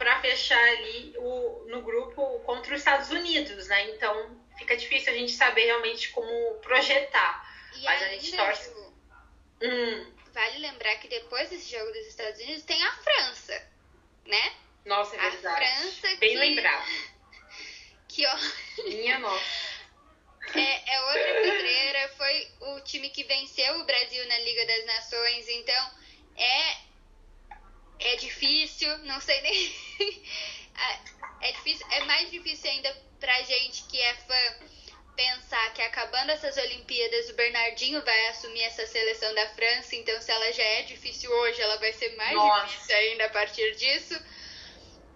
[0.00, 3.90] para fechar ali o, no grupo contra os Estados Unidos, né?
[3.90, 7.46] Então fica difícil a gente saber realmente como projetar.
[7.76, 8.70] E Mas a gente torce.
[9.62, 10.12] Hum.
[10.32, 13.70] Vale lembrar que depois desse jogo dos Estados Unidos tem a França
[14.30, 14.52] né?
[14.86, 15.64] Nossa, é verdade.
[15.64, 16.36] A França Bem que...
[16.38, 16.86] lembrado.
[18.08, 18.36] que, ó...
[18.84, 19.70] Minha nossa.
[20.54, 25.48] É, é outra pedreira, foi o time que venceu o Brasil na Liga das Nações,
[25.48, 25.90] então
[26.36, 26.76] é,
[28.00, 29.74] é difícil, não sei nem.
[31.42, 34.56] É, é difícil, é mais difícil ainda pra gente que é fã
[35.14, 40.30] pensar que acabando essas Olimpíadas o Bernardinho vai assumir essa seleção da França, então se
[40.30, 42.66] ela já é difícil hoje, ela vai ser mais Nossa.
[42.66, 44.18] difícil ainda a partir disso.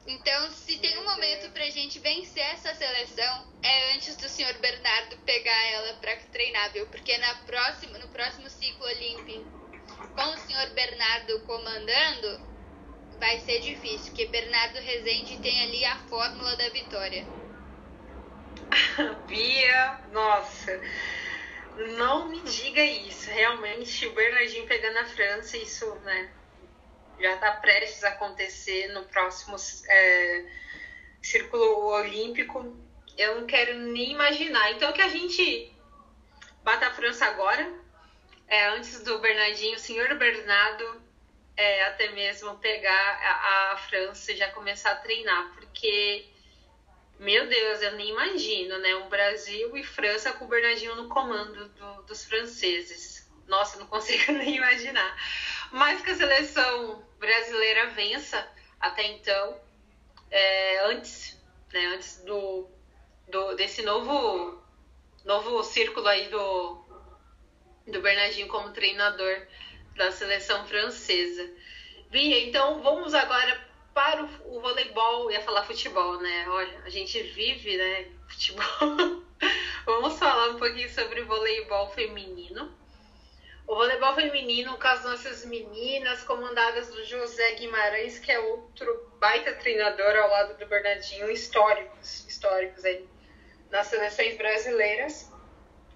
[0.07, 5.17] Então, se tem um momento pra gente vencer essa seleção, é antes do senhor Bernardo
[5.25, 6.87] pegar ela pra treinar, viu?
[6.89, 9.45] Porque na próxima, no próximo ciclo olímpico,
[10.15, 12.54] com o senhor Bernardo comandando,
[13.25, 17.25] vai ser difícil, porque Bernardo Rezende tem ali a fórmula da vitória.
[19.27, 20.79] Bia, nossa,
[21.97, 23.31] não me diga isso.
[23.31, 26.31] Realmente, o Bernardinho pegando a França, isso, né,
[27.19, 29.57] já está prestes a acontecer no próximo
[29.89, 30.45] é,
[31.23, 32.77] Círculo Olímpico.
[33.17, 34.71] Eu não quero nem imaginar.
[34.73, 35.73] Então, que a gente
[36.63, 37.73] bata a França agora,
[38.49, 41.03] é, antes do Bernardinho, o senhor Bernardo,
[41.57, 46.27] é, até mesmo pegar a, a França e já começar a treinar, porque
[47.19, 48.97] meu Deus, eu nem imagino, né?
[48.97, 53.31] Um Brasil e França com o Bernardinho no comando do, dos franceses.
[53.47, 55.17] Nossa, não consigo nem imaginar.
[55.71, 58.47] Mas que a seleção brasileira vença
[58.81, 59.59] até então,
[60.31, 61.41] é, antes,
[61.73, 61.87] né?
[61.95, 62.69] Antes do,
[63.29, 64.63] do desse novo
[65.25, 66.85] novo círculo aí do
[67.87, 69.47] do Bernardinho como treinador
[69.97, 71.49] da seleção francesa.
[72.11, 73.61] Bia, então vamos agora
[73.93, 76.47] para o, o voleibol, ia falar futebol, né?
[76.49, 79.23] Olha, a gente vive, né, futebol.
[79.87, 82.73] Vamos falar um pouquinho sobre voleibol feminino.
[83.67, 89.55] O voleibol feminino com as nossas meninas, comandadas do José Guimarães, que é outro baita
[89.55, 93.07] treinador ao lado do Bernardinho, históricos, históricos aí,
[93.71, 95.31] nas seleções brasileiras.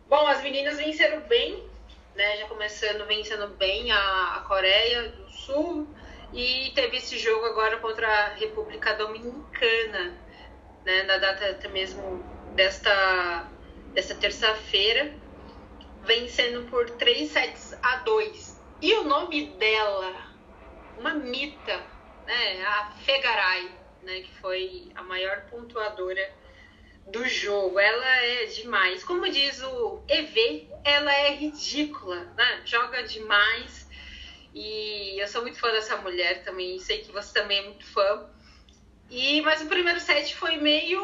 [0.07, 1.69] Bom, as meninas venceram bem,
[2.19, 2.37] né?
[2.37, 5.89] Já começando vencendo bem a, a Coreia do Sul,
[6.33, 10.19] e teve esse jogo agora contra a República Dominicana,
[10.85, 12.23] né, na data até mesmo
[12.57, 13.49] desta,
[13.95, 15.15] desta terça-feira,
[16.03, 18.61] vencendo por 3 sets a 2.
[18.83, 20.13] E o nome dela,
[20.99, 21.81] uma mita,
[22.27, 23.71] né, a Fegaray,
[24.03, 26.31] né, que foi a maior pontuadora
[27.11, 27.79] do jogo.
[27.79, 29.05] Ela é demais.
[29.05, 32.63] Como diz o EV, ela é ridícula, né?
[32.65, 33.89] Joga demais
[34.55, 38.29] e eu sou muito fã dessa mulher também, sei que você também é muito fã.
[39.11, 41.01] E mas o primeiro set foi meio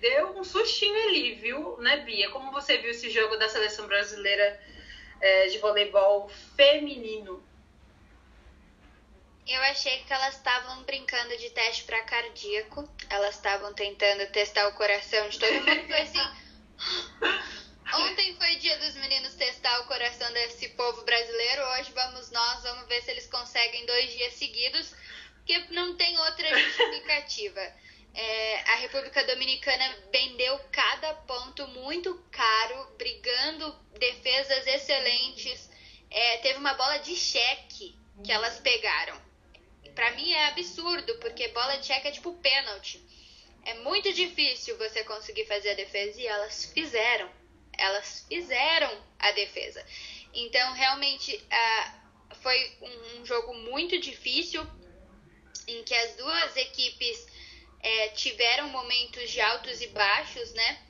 [0.00, 2.28] deu um sustinho ali, viu, né, Bia?
[2.30, 4.60] Como você viu esse jogo da seleção brasileira
[5.20, 7.42] é, de voleibol feminino?
[9.46, 12.88] Eu achei que elas estavam brincando de teste para cardíaco.
[13.10, 15.86] Elas estavam tentando testar o coração de todo mundo.
[15.86, 16.18] Foi assim.
[17.94, 21.62] Ontem foi dia dos meninos testar o coração desse povo brasileiro.
[21.72, 24.94] Hoje vamos nós, vamos ver se eles conseguem dois dias seguidos,
[25.34, 27.60] porque não tem outra justificativa.
[28.14, 35.70] É, a República Dominicana vendeu cada ponto muito caro, brigando defesas excelentes,
[36.10, 39.31] é, teve uma bola de cheque que elas pegaram.
[39.94, 43.04] Para mim é absurdo, porque bola de cheque é tipo pênalti.
[43.64, 47.30] É muito difícil você conseguir fazer a defesa e elas fizeram.
[47.78, 49.84] Elas fizeram a defesa.
[50.34, 54.66] Então, realmente, uh, foi um, jogo muito difícil
[55.68, 57.26] em que as duas equipes
[57.80, 60.82] é, tiveram momentos de altos e baixos, né?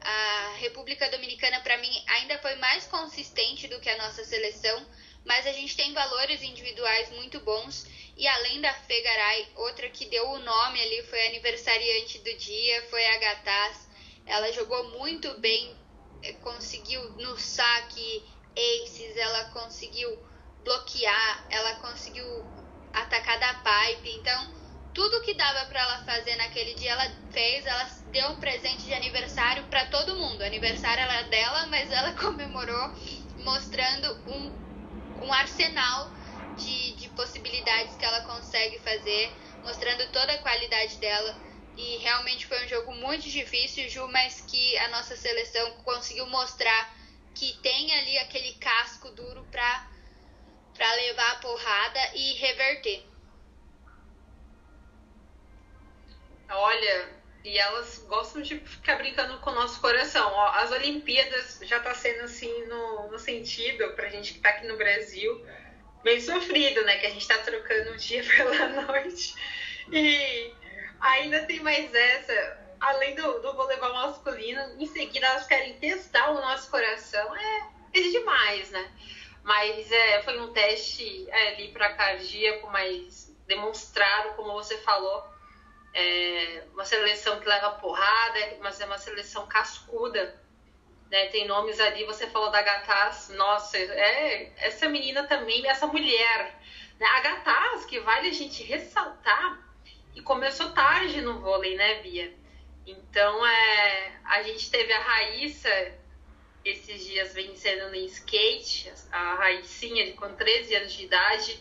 [0.00, 4.86] A República Dominicana, para mim, ainda foi mais consistente do que a nossa seleção,
[5.28, 7.86] mas a gente tem valores individuais muito bons.
[8.16, 13.06] E além da Fegaray, outra que deu o nome ali foi aniversariante do dia, foi
[13.06, 13.86] a Gataz.
[14.24, 15.76] Ela jogou muito bem,
[16.22, 18.24] é, conseguiu no saque
[18.56, 20.18] aces, ela conseguiu
[20.64, 22.26] bloquear, ela conseguiu
[22.94, 24.10] atacar da pipe.
[24.16, 24.54] Então,
[24.94, 27.66] tudo que dava para ela fazer naquele dia, ela fez.
[27.66, 30.40] Ela deu um presente de aniversário para todo mundo.
[30.40, 32.94] O aniversário era dela, mas ela comemorou
[33.44, 34.67] mostrando um,
[35.20, 36.12] um arsenal
[36.54, 41.38] de, de possibilidades que ela consegue fazer, mostrando toda a qualidade dela.
[41.76, 46.98] E realmente foi um jogo muito difícil, Ju, mas que a nossa seleção conseguiu mostrar
[47.34, 49.88] que tem ali aquele casco duro para
[50.74, 53.04] para levar a porrada e reverter.
[56.50, 60.30] Olha, e elas gostam de ficar brincando com o nosso coração.
[60.32, 64.66] Ó, as Olimpíadas já tá sendo assim no, no sentido, pra gente que tá aqui
[64.66, 65.44] no Brasil,
[66.04, 66.98] meio sofrido, né?
[66.98, 69.34] Que a gente tá trocando o dia pela noite.
[69.90, 70.52] E
[71.00, 76.34] ainda tem mais essa além do, do voleibol masculino, em seguida elas querem testar o
[76.34, 77.34] nosso coração.
[77.36, 78.90] É, é demais, né?
[79.42, 85.26] Mas é, foi um teste é, ali para cardíaco, mas demonstraram, como você falou,
[85.98, 90.40] é, uma seleção que leva porrada, mas é uma seleção cascuda.
[91.10, 91.26] Né?
[91.26, 96.60] Tem nomes ali, você falou da Gataz, nossa, é, essa menina também, essa mulher.
[97.00, 97.06] Né?
[97.06, 99.66] A Gataz, que vale a gente ressaltar,
[100.14, 102.32] e começou tarde no vôlei, né, Bia?
[102.86, 105.98] Então, é, a gente teve a Raíssa
[106.64, 111.60] esses dias vencendo no skate, a Raicinha com 13 anos de idade,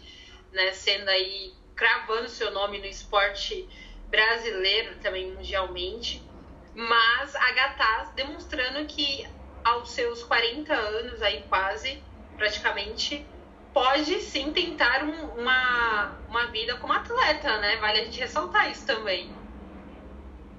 [0.51, 3.67] né, sendo aí, cravando seu nome no esporte
[4.09, 6.21] brasileiro, também mundialmente.
[6.73, 9.27] Mas a Gataz demonstrando que
[9.63, 12.01] aos seus 40 anos aí quase,
[12.35, 13.25] praticamente,
[13.73, 17.77] pode sim tentar um, uma, uma vida como atleta, né?
[17.77, 19.29] Vale a gente ressaltar isso também.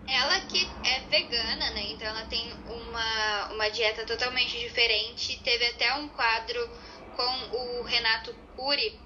[0.06, 1.82] Ela que é vegana, né?
[1.90, 5.40] Então ela tem uma, uma dieta totalmente diferente.
[5.42, 6.68] Teve até um quadro
[7.16, 8.98] com o Renato Cury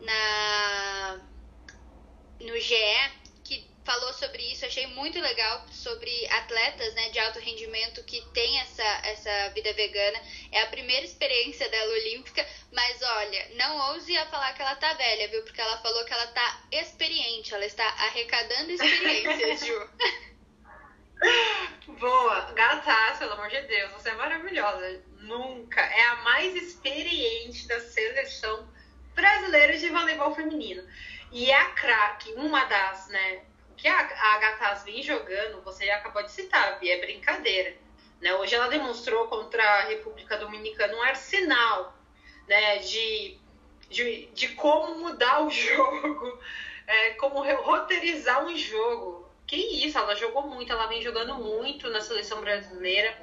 [0.00, 1.20] na
[2.40, 3.10] no GE
[3.88, 4.66] falou sobre isso.
[4.66, 10.20] Achei muito legal sobre atletas, né, de alto rendimento que tem essa essa vida vegana.
[10.52, 14.92] É a primeira experiência dela olímpica, mas olha, não ouse a falar que ela tá
[14.92, 15.42] velha, viu?
[15.42, 19.90] Porque ela falou que ela tá experiente, ela está arrecadando experiências, Ju.
[21.98, 25.02] Boa, gataça, pelo amor de Deus, você é maravilhosa.
[25.20, 25.80] Nunca.
[25.80, 28.68] É a mais experiente da seleção
[29.14, 30.86] brasileira de voleibol feminino.
[31.32, 33.42] E é a craque, uma das, né?
[33.78, 37.76] Que a, a Gataz vem jogando, você acabou de citar, Bia, é brincadeira.
[38.20, 38.34] Né?
[38.34, 41.96] Hoje ela demonstrou contra a República Dominicana um arsenal
[42.48, 43.38] né, de,
[43.88, 46.38] de, de como mudar o jogo,
[46.86, 52.00] é, como roteirizar um jogo que isso, ela jogou muito, ela vem jogando muito na
[52.00, 53.16] seleção brasileira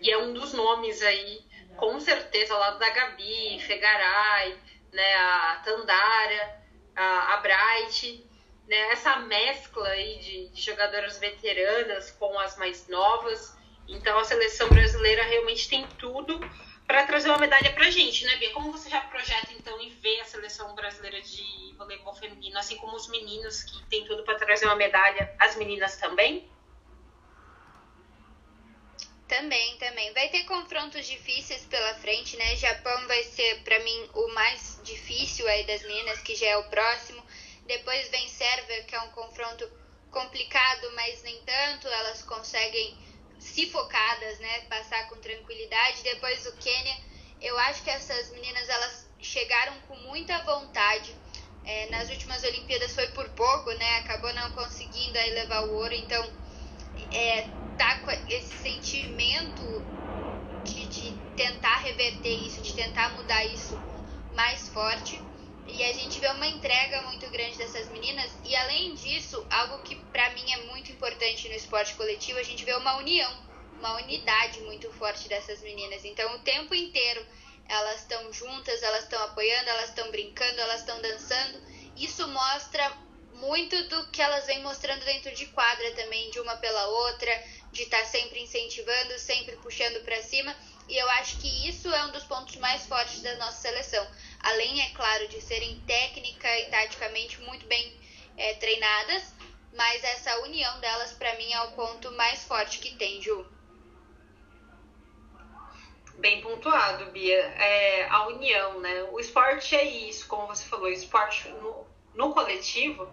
[0.00, 1.40] e é um dos nomes aí,
[1.76, 4.56] com certeza, ao lado da Gabi, Fegaray,
[4.92, 6.62] né, a Tandara,
[6.94, 8.24] a, a Bright,
[8.68, 13.56] né, essa mescla aí de, de jogadoras veteranas com as mais novas.
[13.88, 16.38] Então a seleção brasileira realmente tem tudo
[16.86, 18.50] para trazer uma medalha para a gente, né, Bia?
[18.52, 22.96] Como você já projeta, então, em ver a seleção brasileira de voleibol feminino, assim como
[22.96, 26.46] os meninos que tem tudo para trazer uma medalha, as meninas também?
[29.26, 30.10] Também, também.
[30.14, 32.56] Vai ter confrontos difíceis pela frente, né?
[32.56, 36.64] Japão vai ser, para mim, o mais difícil aí das meninas, que já é o
[36.70, 37.17] próximo.
[37.68, 39.70] Depois vem Sérvia, que é um confronto
[40.10, 41.86] complicado, mas nem tanto.
[41.86, 42.96] Elas conseguem
[43.38, 46.02] se focadas, né, passar com tranquilidade.
[46.02, 46.96] Depois o Quênia,
[47.42, 51.14] eu acho que essas meninas elas chegaram com muita vontade.
[51.64, 53.98] É, nas últimas Olimpíadas foi por pouco, né?
[53.98, 56.24] Acabou não conseguindo aí levar o ouro, então
[57.12, 57.42] é,
[57.76, 59.82] tá com esse sentimento
[60.64, 63.78] de, de tentar reverter isso, de tentar mudar isso
[64.34, 65.27] mais forte.
[65.68, 68.32] E a gente vê uma entrega muito grande dessas meninas.
[68.44, 72.64] E além disso, algo que para mim é muito importante no esporte coletivo, a gente
[72.64, 73.30] vê uma união,
[73.78, 76.04] uma unidade muito forte dessas meninas.
[76.04, 77.24] Então, o tempo inteiro
[77.68, 81.62] elas estão juntas, elas estão apoiando, elas estão brincando, elas estão dançando.
[81.96, 82.90] Isso mostra
[83.34, 87.82] muito do que elas vêm mostrando dentro de quadra também, de uma pela outra, de
[87.82, 90.56] estar tá sempre incentivando, sempre puxando para cima.
[90.88, 94.06] E eu acho que isso é um dos pontos mais fortes da nossa seleção.
[94.48, 97.92] Além, é claro, de serem técnica e taticamente muito bem
[98.34, 99.34] é, treinadas,
[99.74, 103.44] mas essa união delas, para mim, é o ponto mais forte que tem, Ju.
[106.14, 107.36] Bem pontuado, Bia.
[107.36, 109.02] É, a união, né?
[109.12, 113.06] O esporte é isso, como você falou, o esporte no, no coletivo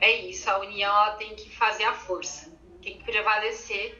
[0.00, 0.48] é isso.
[0.48, 3.98] A união ela tem que fazer a força, tem que prevalecer,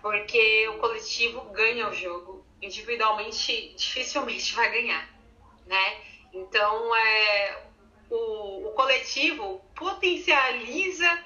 [0.00, 2.42] porque o coletivo ganha o jogo.
[2.62, 5.19] Individualmente, dificilmente vai ganhar,
[5.70, 6.02] né?
[6.32, 7.62] Então, é,
[8.10, 11.24] o, o coletivo potencializa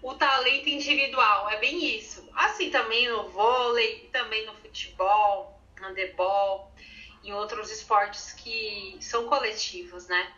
[0.00, 1.50] o talento individual.
[1.50, 2.28] É bem isso.
[2.34, 6.72] Assim também no vôlei, também no futebol, handebol,
[7.24, 10.32] em outros esportes que são coletivos, né?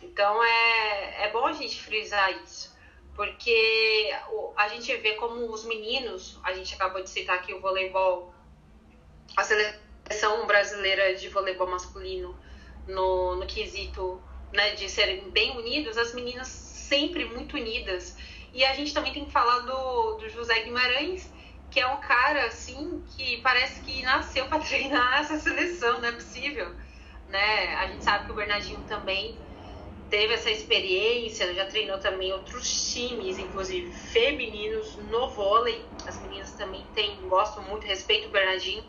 [0.00, 2.76] Então é, é bom a gente frisar isso,
[3.14, 4.10] porque
[4.56, 8.34] a gente vê como os meninos, a gente acabou de citar aqui o voleibol,
[9.36, 12.38] a seleção brasileira de voleibol masculino
[12.86, 14.20] no, no quesito
[14.52, 18.16] né, de serem bem unidos, as meninas sempre muito unidas.
[18.52, 21.30] E a gente também tem que falar do, do José Guimarães,
[21.70, 26.12] que é um cara assim que parece que nasceu para treinar essa seleção, não é
[26.12, 26.74] possível,
[27.28, 27.74] né?
[27.76, 29.36] A gente sabe que o Bernardinho também
[30.08, 35.84] teve essa experiência, já treinou também outros times, inclusive femininos no vôlei.
[36.06, 38.84] As meninas também têm, gostam muito, respeito o Bernardinho.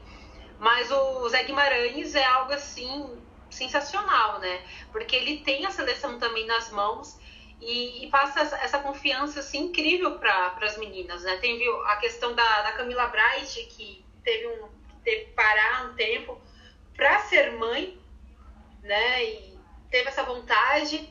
[0.59, 3.17] Mas o Zé Guimarães é algo assim
[3.57, 4.61] sensacional, né?
[4.91, 7.19] Porque ele tem a seleção também nas mãos
[7.61, 11.23] e, e passa essa confiança assim, incrível para as meninas.
[11.23, 11.37] Né?
[11.37, 14.69] Teve a questão da, da Camila Bright, que teve, um,
[15.03, 16.39] teve que parar um tempo
[16.95, 17.99] para ser mãe,
[18.81, 19.23] né?
[19.23, 19.57] E
[19.89, 21.07] teve essa vontade,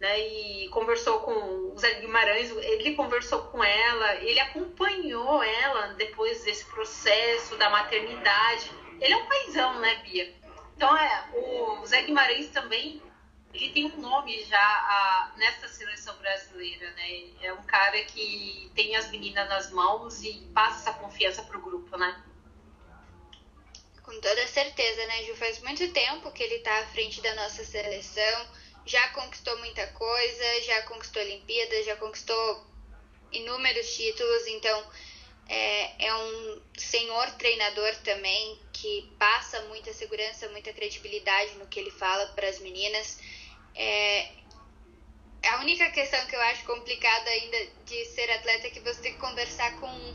[0.00, 0.20] né?
[0.20, 6.64] E conversou com o Zé Guimarães, ele conversou com ela, ele acompanhou ela depois desse
[6.66, 8.70] processo da maternidade.
[9.00, 10.43] Ele é um paizão, né, Bia?
[10.76, 13.00] Então, é, o Zé Guimarães também
[13.54, 17.22] ele tem um nome já a, nessa seleção brasileira, né?
[17.40, 21.96] É um cara que tem as meninas nas mãos e passa essa confiança pro grupo,
[21.96, 22.20] né?
[24.02, 25.36] Com toda certeza, né, Ju?
[25.36, 28.46] Faz muito tempo que ele tá à frente da nossa seleção,
[28.84, 32.66] já conquistou muita coisa, já conquistou Olimpíadas, já conquistou
[33.30, 34.84] inúmeros títulos, então
[35.48, 41.92] é, é um senhor treinador também que passa muita segurança, muita credibilidade no que ele
[41.92, 43.18] fala para as meninas.
[43.74, 44.28] É,
[45.46, 47.56] a única questão que eu acho complicada ainda
[47.86, 50.14] de ser atleta é que você tem que conversar com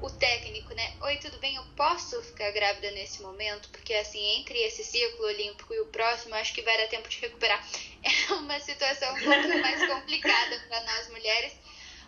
[0.00, 0.94] o técnico, né?
[1.02, 1.56] Oi, tudo bem?
[1.56, 3.68] Eu posso ficar grávida nesse momento?
[3.68, 7.20] Porque, assim, entre esse ciclo olímpico e o próximo, acho que vai dar tempo de
[7.20, 7.62] recuperar.
[8.02, 11.52] É uma situação um pouco mais complicada para nós mulheres,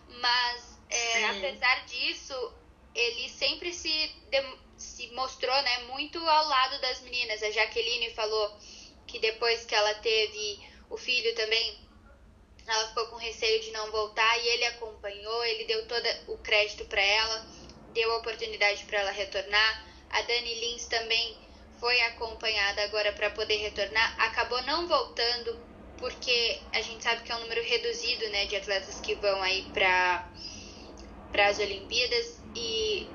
[0.08, 2.54] mas, é, apesar disso,
[2.94, 4.10] ele sempre se,
[4.82, 7.42] se mostrou né, muito ao lado das meninas.
[7.42, 8.56] A Jaqueline falou
[9.06, 10.60] que depois que ela teve
[10.90, 11.78] o filho também,
[12.66, 16.84] ela ficou com receio de não voltar e ele acompanhou, ele deu todo o crédito
[16.86, 17.46] para ela,
[17.92, 19.86] deu a oportunidade para ela retornar.
[20.10, 21.36] A Dani Lins também
[21.80, 27.36] foi acompanhada agora para poder retornar, acabou não voltando porque a gente sabe que é
[27.36, 30.28] um número reduzido, né, de atletas que vão aí para
[31.30, 33.08] para as Olimpíadas e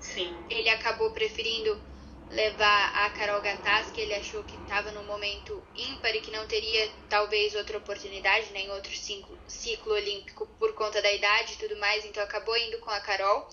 [0.00, 0.44] Sim.
[0.48, 1.90] ele acabou preferindo
[2.30, 6.46] levar a Carol Gattas, que ele achou que estava no momento ímpar e que não
[6.46, 11.56] teria talvez outra oportunidade nem né, outro ciclo, ciclo olímpico por conta da idade e
[11.56, 13.48] tudo mais, então acabou indo com a Carol.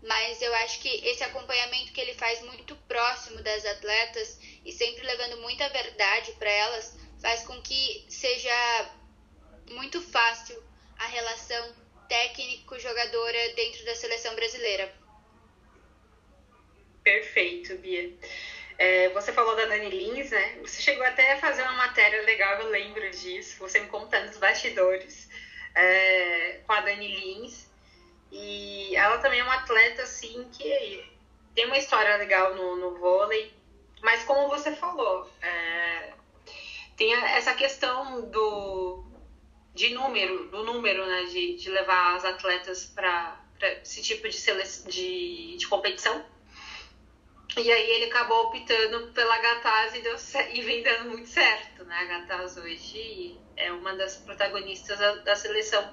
[0.00, 5.04] Mas eu acho que esse acompanhamento que ele faz muito próximo das atletas e sempre
[5.04, 8.92] levando muita verdade para elas faz com que seja
[9.70, 10.62] muito fácil
[10.98, 11.74] a relação
[12.06, 15.03] técnico-jogadora dentro da seleção brasileira.
[17.04, 18.10] Perfeito, Bia.
[18.78, 20.58] É, você falou da Dani Lins, né?
[20.62, 23.58] Você chegou até a fazer uma matéria legal, eu lembro disso.
[23.58, 25.28] Você me contando os bastidores
[25.74, 27.68] é, com a Dani Lins.
[28.32, 31.04] E ela também é uma atleta, assim, que
[31.54, 33.52] tem uma história legal no, no vôlei.
[34.02, 36.14] Mas como você falou, é,
[36.96, 39.04] tem essa questão do
[39.74, 41.24] de número, do número, né?
[41.24, 43.38] De, de levar as atletas para
[43.82, 44.38] esse tipo de,
[44.88, 46.33] de, de competição
[47.56, 50.16] E aí ele acabou optando pela Gataz e, deu,
[50.52, 51.96] e vem dando muito certo, né?
[52.00, 55.88] A Gataz hoje é uma das protagonistas da, da seleção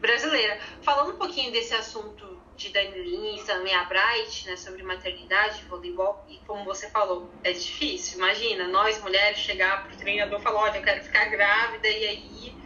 [0.00, 0.60] brasileira.
[0.82, 6.26] Falando um pouquinho desse assunto de Dani Lins, também a Bright, né, sobre maternidade, voleibol,
[6.28, 8.18] e como você falou, é difícil.
[8.18, 12.56] Imagina, nós mulheres chegar pro treinador e falar, olha, eu quero ficar grávida, e aí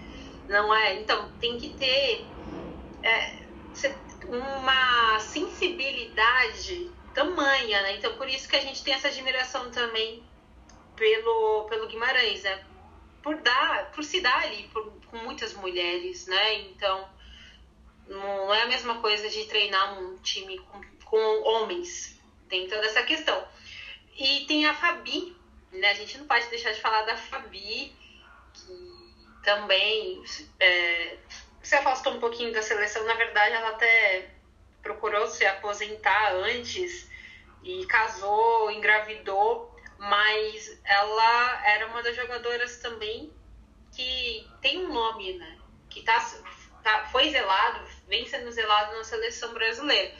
[0.49, 0.95] não é.
[0.95, 2.26] Então, tem que ter
[3.03, 3.47] é,
[4.26, 7.96] uma sensibilidade tamanha, né?
[7.96, 10.22] Então, por isso que a gente tem essa admiração também
[10.96, 12.64] pelo, pelo Guimarães, né?
[13.22, 16.54] Por dar, por se dar ali por, com muitas mulheres, né?
[16.54, 17.08] Então,
[18.06, 22.18] não é a mesma coisa de treinar um time com, com homens.
[22.48, 23.46] Tem toda essa questão.
[24.16, 25.36] E tem a Fabi,
[25.72, 25.90] né?
[25.90, 27.94] A gente não pode deixar de falar da Fabi,
[28.54, 30.22] que também
[30.60, 31.16] é,
[31.62, 33.04] se afastou um pouquinho da seleção.
[33.04, 34.30] Na verdade, ela até
[34.83, 37.09] procurou se aposentar antes
[37.62, 43.33] e casou, engravidou, mas ela era uma das jogadoras também
[43.93, 45.59] que tem um nome, né?
[45.89, 46.18] Que tá,
[46.83, 50.14] tá, foi zelado, vem sendo zelado na seleção brasileira.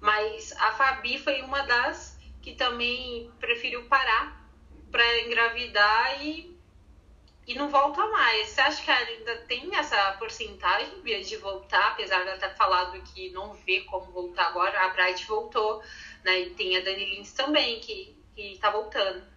[0.00, 4.42] Mas a Fabi foi uma das que também preferiu parar
[4.90, 6.51] para engravidar e,
[7.46, 8.48] e não volta mais.
[8.48, 13.30] Você acha que ainda tem essa porcentagem de voltar, apesar de ela ter falado que
[13.30, 14.80] não vê como voltar agora?
[14.80, 15.82] A Bright voltou,
[16.24, 16.40] né?
[16.40, 19.32] E tem a Dani Lins também, que, que tá voltando.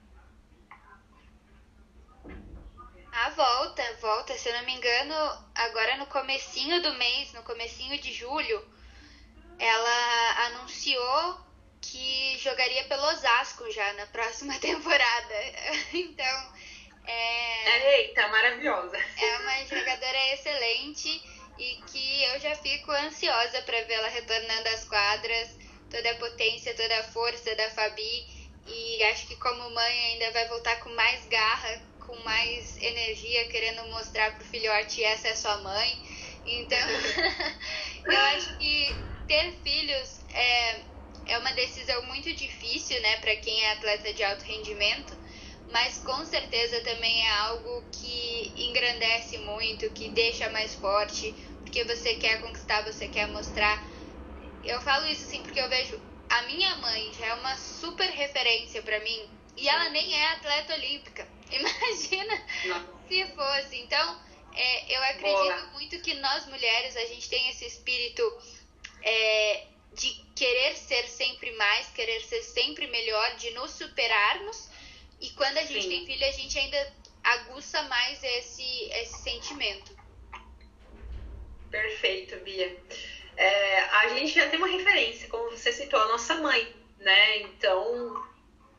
[3.12, 5.16] A volta, volta, se eu não me engano,
[5.56, 8.62] agora no comecinho do mês, no comecinho de julho,
[9.58, 11.40] ela anunciou
[11.80, 15.36] que jogaria pelo Osasco já na próxima temporada.
[15.94, 16.54] então,
[17.08, 18.00] é...
[18.00, 18.98] Eita, maravilhosa!
[18.98, 21.22] É uma jogadora excelente
[21.58, 25.50] e que eu já fico ansiosa para vê-la retornando às quadras,
[25.90, 28.28] toda a potência, toda a força da Fabi
[28.68, 33.86] e acho que como mãe ainda vai voltar com mais garra com mais energia, querendo
[33.90, 36.00] mostrar pro filhote essa é sua mãe.
[36.46, 36.78] Então,
[38.06, 38.96] eu acho que
[39.28, 40.80] ter filhos é,
[41.28, 45.18] é uma decisão muito difícil, né, para quem é atleta de alto rendimento,
[45.72, 52.16] mas com certeza também é algo que engrandece muito, que deixa mais forte, porque você
[52.16, 53.88] quer conquistar, você quer mostrar.
[54.64, 56.00] Eu falo isso assim porque eu vejo
[56.30, 60.74] a minha mãe já é uma super referência para mim e ela nem é atleta
[60.74, 61.28] olímpica.
[61.52, 63.00] Imagina Não.
[63.08, 63.78] se fosse.
[63.78, 64.22] Então,
[64.54, 65.68] é, eu acredito Boa.
[65.74, 68.22] muito que nós mulheres, a gente tem esse espírito
[69.02, 74.70] é, de querer ser sempre mais, querer ser sempre melhor, de nos superarmos.
[75.20, 75.90] E quando a gente Sim.
[75.90, 76.94] tem filho, a gente ainda
[77.24, 79.96] aguça mais esse, esse sentimento.
[81.72, 82.78] Perfeito, Bia.
[83.38, 87.40] É, a gente já tem uma referência, como você citou, a nossa mãe, né?
[87.40, 88.26] Então,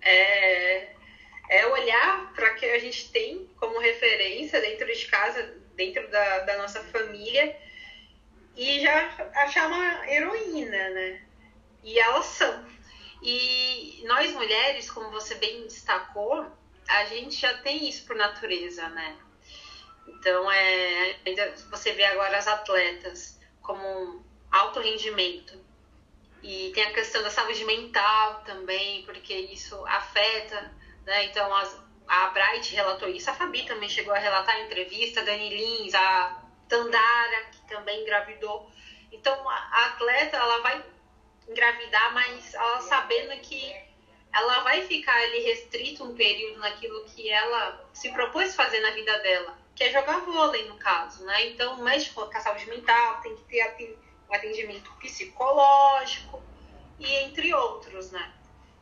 [0.00, 0.88] é,
[1.50, 5.42] é olhar para que a gente tem como referência dentro de casa,
[5.74, 7.56] dentro da, da nossa família,
[8.56, 11.22] e já achar uma heroína, né?
[11.84, 12.75] E elas são.
[13.28, 16.46] E nós mulheres, como você bem destacou,
[16.88, 19.16] a gente já tem isso por natureza, né?
[20.06, 25.60] Então, é, ainda você vê agora as atletas como um alto rendimento.
[26.42, 30.72] E tem a questão da saúde mental também, porque isso afeta
[31.06, 31.26] né?
[31.26, 35.24] Então, as, a Bright relatou isso, a Fabi também chegou a relatar em entrevista, a
[35.24, 38.68] Dani Lins, a Tandara, que também engravidou.
[39.12, 40.84] Então, a, a atleta, ela vai
[41.48, 43.74] engravidar, mas ela sabendo que
[44.32, 49.18] ela vai ficar ali restrito um período naquilo que ela se propôs fazer na vida
[49.20, 51.46] dela, que é jogar vôlei, no caso, né?
[51.48, 56.42] Então, mexe com a saúde mental, tem que ter um atendimento psicológico
[56.98, 58.32] e entre outros, né?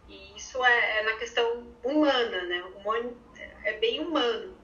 [0.09, 2.63] E isso é, é na questão humana, né?
[2.77, 3.17] Humano,
[3.65, 4.57] é bem humano,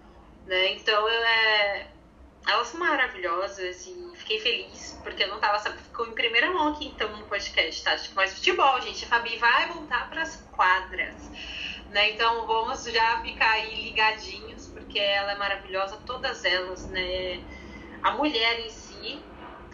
[0.47, 0.73] né?
[0.73, 1.89] Então, é,
[2.47, 6.69] elas são maravilhosas e fiquei feliz, porque eu não tava sabendo, ficou em primeira mão
[6.69, 7.97] aqui então no podcast, tá?
[7.97, 9.05] Que mais futebol, gente.
[9.05, 11.17] A Fabi vai voltar para as quadras,
[11.91, 12.11] né?
[12.11, 17.43] Então vamos já ficar aí ligadinhos, porque ela é maravilhosa, todas elas, né?
[18.03, 19.23] A mulher em si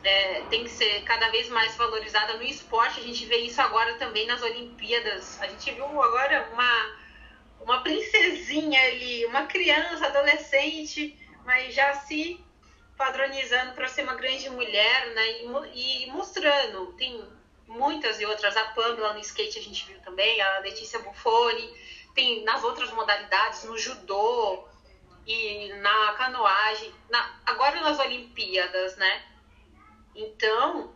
[0.02, 3.00] é, tem que ser cada vez mais valorizada no esporte.
[3.00, 5.40] A gente vê isso agora também nas Olimpíadas.
[5.40, 6.96] A gente viu agora uma,
[7.60, 12.44] uma princesinha ali, uma criança, adolescente, mas já se
[12.96, 15.42] padronizando para ser uma grande mulher, né?
[15.74, 16.92] E, e, mostrando.
[16.94, 17.22] Tem
[17.66, 18.56] muitas e outras.
[18.56, 21.74] A Pamela no skate a gente viu também, a Letícia Buffoni.
[22.14, 24.66] Tem nas outras modalidades, no judô
[25.26, 26.92] e na canoagem.
[27.10, 29.24] Na, agora nas Olimpíadas, né?
[30.14, 30.94] Então,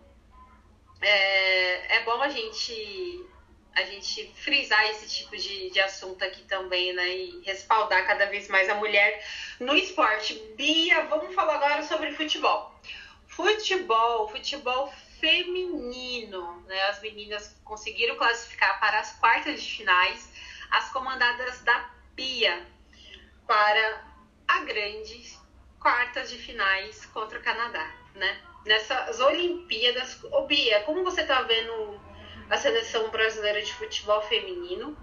[1.00, 3.29] é, é bom a gente
[3.74, 7.08] a gente frisar esse tipo de, de assunto aqui também, né?
[7.08, 9.24] E respaldar cada vez mais a mulher
[9.58, 10.34] no esporte.
[10.56, 12.74] Bia, vamos falar agora sobre futebol.
[13.26, 16.82] Futebol, futebol feminino, né?
[16.88, 20.28] As meninas conseguiram classificar para as quartas de finais,
[20.70, 22.66] as comandadas da Pia
[23.46, 24.04] para
[24.48, 25.38] a grande
[25.78, 28.40] quartas de finais contra o Canadá, né?
[28.66, 31.98] Nessas Olimpíadas, ô Bia, como você tá vendo
[32.50, 34.96] a seleção brasileira de futebol feminino?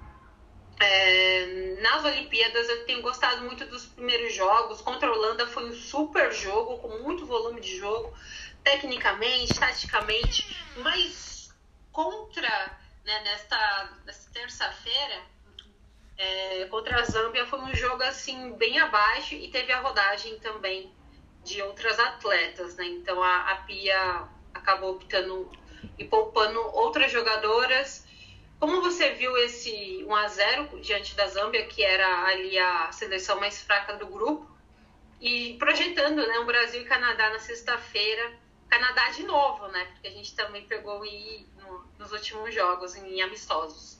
[0.79, 4.81] É, nas Olimpíadas eu tenho gostado muito dos primeiros jogos.
[4.81, 8.13] Contra a Holanda foi um super jogo, com muito volume de jogo,
[8.63, 11.49] tecnicamente, taticamente, mas
[11.91, 15.21] contra, né, nesta, nesta terça-feira,
[16.17, 20.91] é, contra a Zâmbia foi um jogo assim bem abaixo e teve a rodagem também
[21.43, 22.85] de outras atletas, né?
[22.85, 25.49] Então a, a Pia acabou optando
[25.97, 28.05] e poupando outras jogadoras.
[28.59, 33.39] Como você viu esse 1 a 0 diante da Zâmbia, que era ali a seleção
[33.39, 34.49] mais fraca do grupo,
[35.19, 38.33] e projetando, né, o Brasil e Canadá na sexta-feira,
[38.69, 39.85] Canadá de novo, né?
[39.93, 43.97] Porque a gente também pegou e no, nos últimos jogos em amistosos.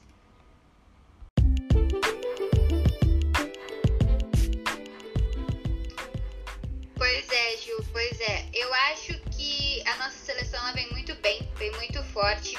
[6.96, 8.48] Pois é, Gil, pois é.
[8.52, 12.56] Eu acho que a nossa seleção ela vem muito bem, vem muito forte.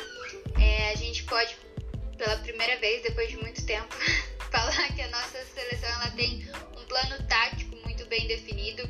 [0.60, 1.56] É, a gente pode,
[2.18, 3.96] pela primeira vez, depois de muito tempo,
[4.52, 6.48] falar que a nossa seleção ela tem
[6.78, 8.84] um plano tático muito bem definido.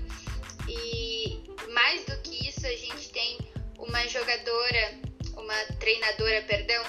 [0.67, 1.43] E
[1.73, 3.37] mais do que isso, a gente tem
[3.77, 4.99] uma jogadora,
[5.35, 6.83] uma treinadora, perdão,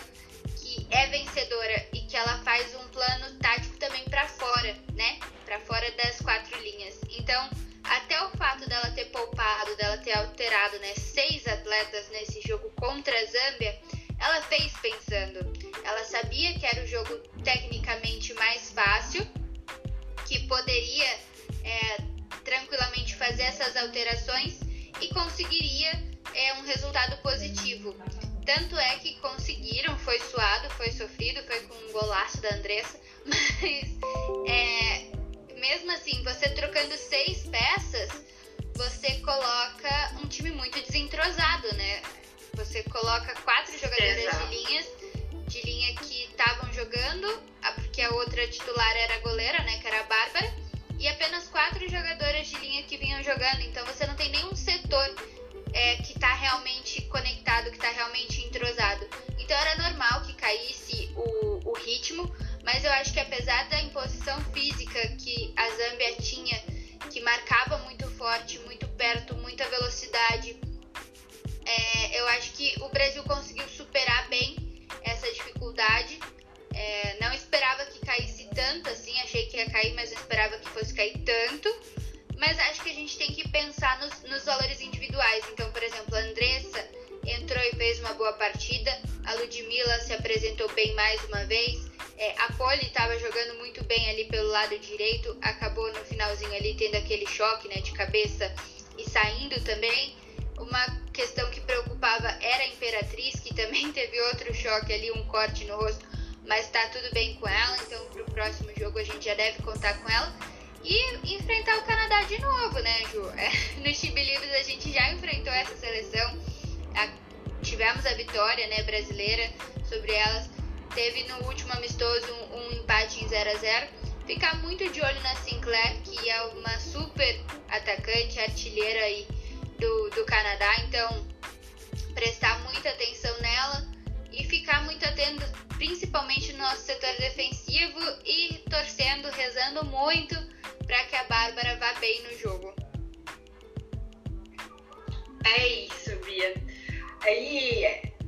[147.30, 147.84] Aí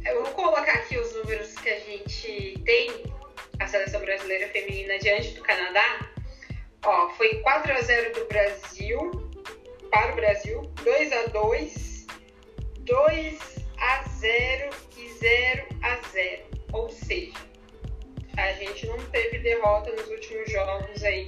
[0.06, 2.88] eu vou colocar aqui os números que a gente tem,
[3.58, 6.08] a seleção brasileira feminina diante do Canadá.
[6.84, 9.10] Ó, foi 4 a 0 do Brasil
[9.90, 12.06] para o Brasil, 2 a 2,
[12.78, 16.42] 2 a 0 e 0 a 0.
[16.72, 17.34] Ou seja,
[18.36, 21.26] a gente não teve derrota nos últimos jogos aí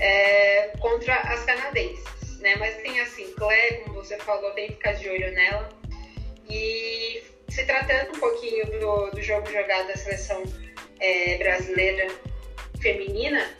[0.00, 2.56] é, contra as canadenses, né?
[2.56, 5.75] Mas tem a Sinclair, como você falou, tem que ficar de olho nela.
[6.48, 10.42] E se tratando um pouquinho do, do jogo jogado da seleção
[11.00, 12.08] é, brasileira
[12.80, 13.50] feminina,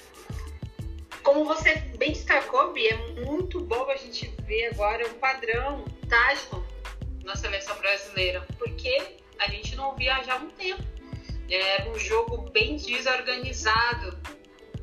[1.22, 6.64] como você bem destacou, Bia, é muito bom a gente ver agora um padrão tático
[7.24, 10.82] na seleção brasileira, porque a gente não viaja há um tempo.
[11.50, 14.18] Era um jogo bem desorganizado.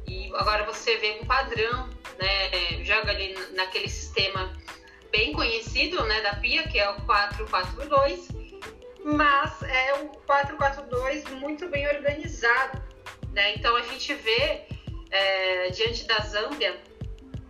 [0.06, 1.90] E agora você vê um padrão,
[2.20, 2.84] né?
[2.84, 4.54] Joga ali naquele sistema
[5.14, 8.30] bem conhecido, né, da Pia, que é o 442,
[9.06, 12.82] mas é um 442 muito bem organizado,
[13.32, 13.54] né?
[13.54, 14.64] Então a gente vê
[15.12, 16.82] é, diante da Zâmbia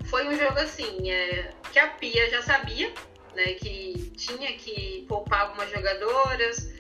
[0.07, 2.93] foi um jogo assim é, que a Pia já sabia,
[3.33, 6.73] né, que tinha que poupar algumas jogadoras,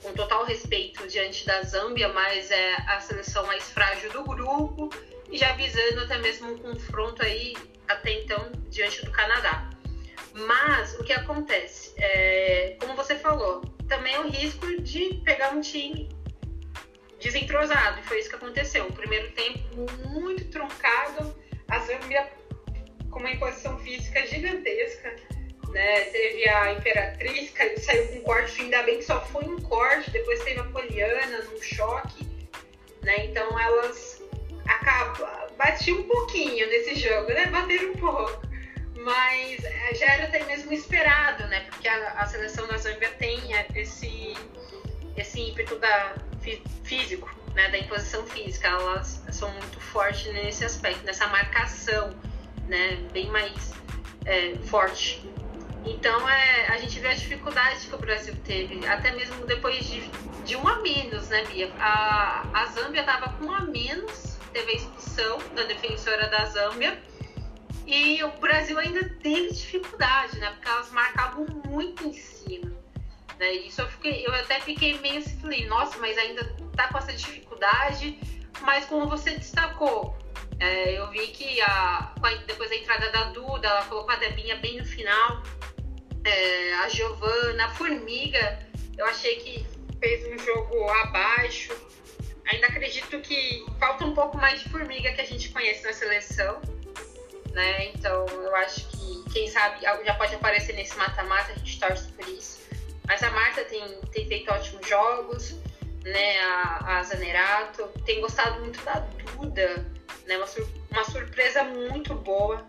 [0.00, 4.88] com total respeito diante da Zâmbia, mas é a seleção mais frágil do grupo
[5.28, 7.56] e já visando até mesmo um confronto aí
[7.88, 9.68] até então diante do Canadá.
[10.46, 11.92] Mas o que acontece?
[11.96, 16.08] É, como você falou, também é o risco de pegar um time
[17.20, 18.86] desentrosado, e foi isso que aconteceu.
[18.86, 21.34] O primeiro tempo muito truncado,
[21.68, 22.28] a Zâmbia
[23.10, 25.16] com uma imposição física gigantesca,
[25.70, 26.00] né?
[26.04, 30.42] Teve a Imperatriz, que saiu com corte, ainda bem que só foi um corte, depois
[30.44, 32.26] teve a Poliana num choque,
[33.02, 33.26] né?
[33.26, 34.22] Então elas
[34.66, 37.46] acabam, batiam um pouquinho nesse jogo, né?
[37.46, 38.47] Bateram um pouco.
[38.98, 41.60] Mas é, já era até mesmo esperado, né?
[41.70, 43.40] Porque a, a seleção da Zâmbia tem
[43.74, 44.34] esse,
[45.16, 46.16] esse ímpeto da,
[46.84, 47.68] físico, né?
[47.70, 48.68] Da imposição física.
[48.68, 52.14] Elas são muito fortes nesse aspecto, nessa marcação,
[52.66, 52.96] né?
[53.12, 53.72] Bem mais
[54.26, 55.22] é, forte
[55.88, 60.00] então é, a gente vê a dificuldade que o Brasil teve, até mesmo depois de,
[60.44, 61.72] de um a menos, né, Bia?
[61.78, 66.98] A, a Zâmbia estava com um a menos, teve a expulsão da defensora da Zâmbia.
[67.88, 70.50] E o Brasil ainda teve dificuldade, né?
[70.50, 72.70] Porque elas marcavam muito em cima.
[73.38, 73.52] Né?
[73.52, 76.44] Isso eu, fiquei, eu até fiquei meio assim, falei, nossa, mas ainda
[76.76, 78.18] tá com essa dificuldade.
[78.60, 80.16] Mas como você destacou,
[80.60, 82.12] é, eu vi que a,
[82.46, 85.42] depois da entrada da Duda, ela colocou a Debinha bem no final
[86.28, 88.58] é, a Giovana, a Formiga,
[88.96, 89.66] eu achei que
[89.98, 91.74] fez um jogo abaixo.
[92.50, 96.60] Ainda acredito que falta um pouco mais de Formiga que a gente conhece na seleção.
[97.52, 97.88] Né?
[97.88, 102.28] Então eu acho que, quem sabe, já pode aparecer nesse mata-mata, a gente torce por
[102.28, 102.58] isso.
[103.06, 103.82] Mas a Marta tem,
[104.12, 105.56] tem feito ótimos jogos,
[106.04, 106.40] né?
[106.40, 109.00] A, a Zanerato, tem gostado muito da
[109.32, 109.86] Duda,
[110.26, 110.36] né?
[110.36, 112.66] Uma, sur uma surpresa muito boa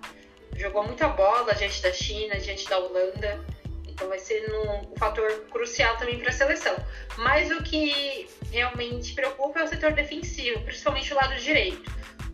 [0.60, 3.40] jogou muita bola diante da China, diante da Holanda.
[4.00, 6.74] Então vai ser um, fator crucial também para a seleção.
[7.18, 11.91] Mas o que realmente preocupa é o setor defensivo, principalmente o lado direito.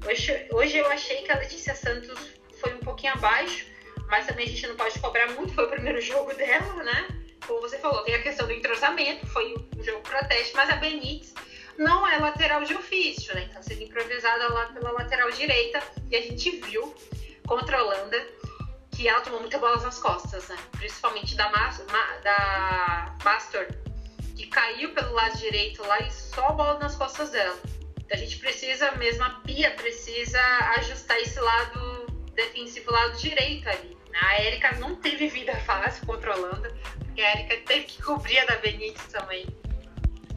[0.07, 2.19] Hoje, hoje eu achei que a Letícia Santos
[2.61, 3.65] foi um pouquinho abaixo,
[4.07, 7.07] mas também a gente não pode cobrar muito, foi o primeiro jogo dela, né?
[7.47, 11.33] Como você falou, tem a questão do entrosamento, foi um jogo proteste, mas a Benítez
[11.79, 13.47] não é lateral de ofício, né?
[13.49, 16.93] Então sendo improvisada lá pela lateral direita e a gente viu
[17.47, 18.23] contra a Holanda,
[18.95, 20.57] que ela tomou muita bola nas costas, né?
[20.71, 21.83] Principalmente da, Mas,
[22.23, 23.67] da Mastor,
[24.35, 27.57] que caiu pelo lado direito lá e só bola nas costas dela.
[27.99, 30.39] Então a gente precisa mesmo, a Pia precisa
[30.77, 33.97] ajustar esse lado defensivo, lado direito ali.
[34.09, 34.19] Né?
[34.21, 38.55] A Erika não teve vida fácil Holanda, porque a Erika teve que cobrir a da
[38.57, 39.45] Benítez também.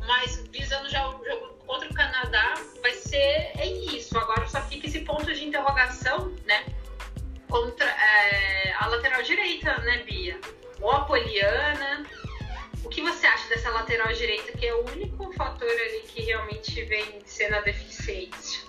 [0.05, 4.19] Mas visando já o jogo contra o Canadá, vai ser é isso.
[4.19, 6.65] Agora só fica esse ponto de interrogação, né?
[7.49, 10.39] Contra é, a lateral direita, né, Bia?
[10.81, 12.07] Ou a Poliana.
[12.85, 16.85] O que você acha dessa lateral direita, que é o único fator ali que realmente
[16.85, 18.67] vem sendo a deficiência?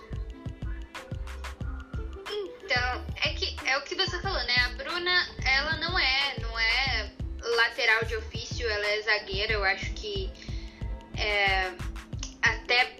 [2.29, 4.55] Então, é que é o que você falou, né?
[4.65, 9.53] A Bruna, ela não é, não é lateral de ofício, ela é zagueira.
[9.53, 10.31] Eu acho que
[11.17, 11.71] é,
[12.41, 12.95] até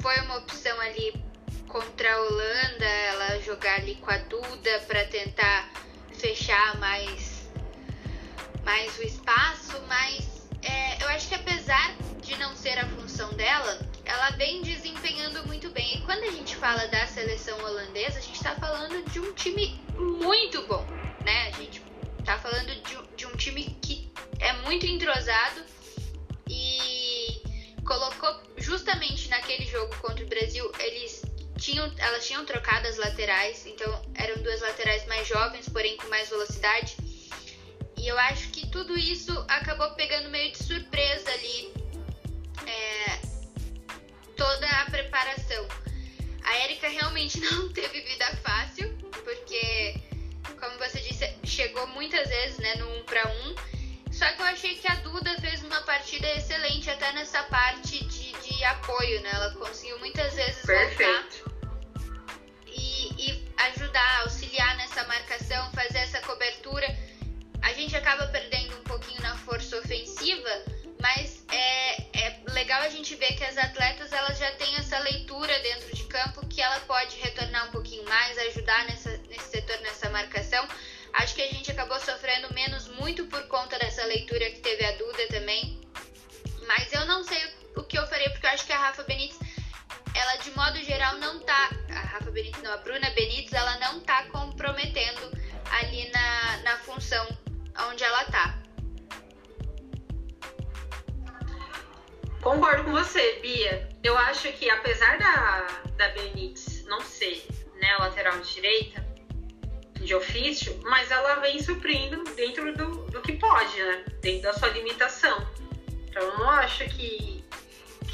[0.00, 1.27] foi uma opção ali
[1.68, 5.70] contra a Holanda, ela jogar ali com a Duda para tentar
[6.14, 7.48] fechar mais,
[8.64, 13.78] mais o espaço, mas é, eu acho que apesar de não ser a função dela,
[14.04, 15.98] ela vem desempenhando muito bem.
[15.98, 19.80] E quando a gente fala da seleção holandesa, a gente está falando de um time
[19.96, 20.84] muito bom,
[21.24, 21.48] né?
[21.48, 21.82] A gente
[22.18, 24.10] está falando de, de um time que
[24.40, 25.62] é muito entrosado
[26.48, 27.42] e
[27.84, 31.27] colocou justamente naquele jogo contra o Brasil, eles
[31.68, 36.28] tinham, elas tinham trocado as laterais, então eram duas laterais mais jovens, porém com mais
[36.28, 36.96] velocidade.
[37.96, 41.72] E eu acho que tudo isso acabou pegando meio de surpresa ali
[42.66, 43.20] é,
[44.36, 45.68] toda a preparação.
[46.42, 50.00] A Erika realmente não teve vida fácil, porque,
[50.58, 53.54] como você disse, chegou muitas vezes né, no 1 para 1.
[54.10, 58.32] Só que eu achei que a Duda fez uma partida excelente até nessa parte de,
[58.32, 59.30] de apoio, né?
[59.34, 61.42] Ela conseguiu muitas vezes Perfeito.
[61.42, 61.47] voltar
[63.66, 66.86] ajudar, auxiliar nessa marcação, fazer essa cobertura.
[67.62, 70.50] A gente acaba perdendo um pouquinho na força ofensiva,
[71.00, 75.94] mas é, é legal a gente ver que as atletas já tem essa leitura dentro
[75.94, 80.66] de campo que ela pode retornar um pouquinho mais, ajudar nessa, nesse setor, nessa marcação.
[81.14, 84.92] Acho que a gente acabou sofrendo menos muito por conta dessa leitura que teve a
[84.92, 85.80] Duda também.
[86.66, 87.38] Mas eu não sei
[87.76, 89.38] o que eu farei, porque eu acho que a Rafa Benítez,
[90.18, 91.70] ela de modo geral não tá.
[91.90, 95.30] A Rafa Benítez, não, a Bruna Benítez, ela não tá comprometendo
[95.70, 97.26] ali na, na função
[97.88, 98.58] onde ela tá.
[102.42, 103.88] Concordo com você, Bia.
[104.02, 105.66] Eu acho que apesar da,
[105.96, 107.46] da Benítez não ser
[107.80, 109.06] né, lateral direita
[109.94, 114.04] de ofício, mas ela vem suprindo dentro do, do que pode, né?
[114.20, 115.46] Dentro da sua limitação.
[116.08, 117.37] Então eu não acho que,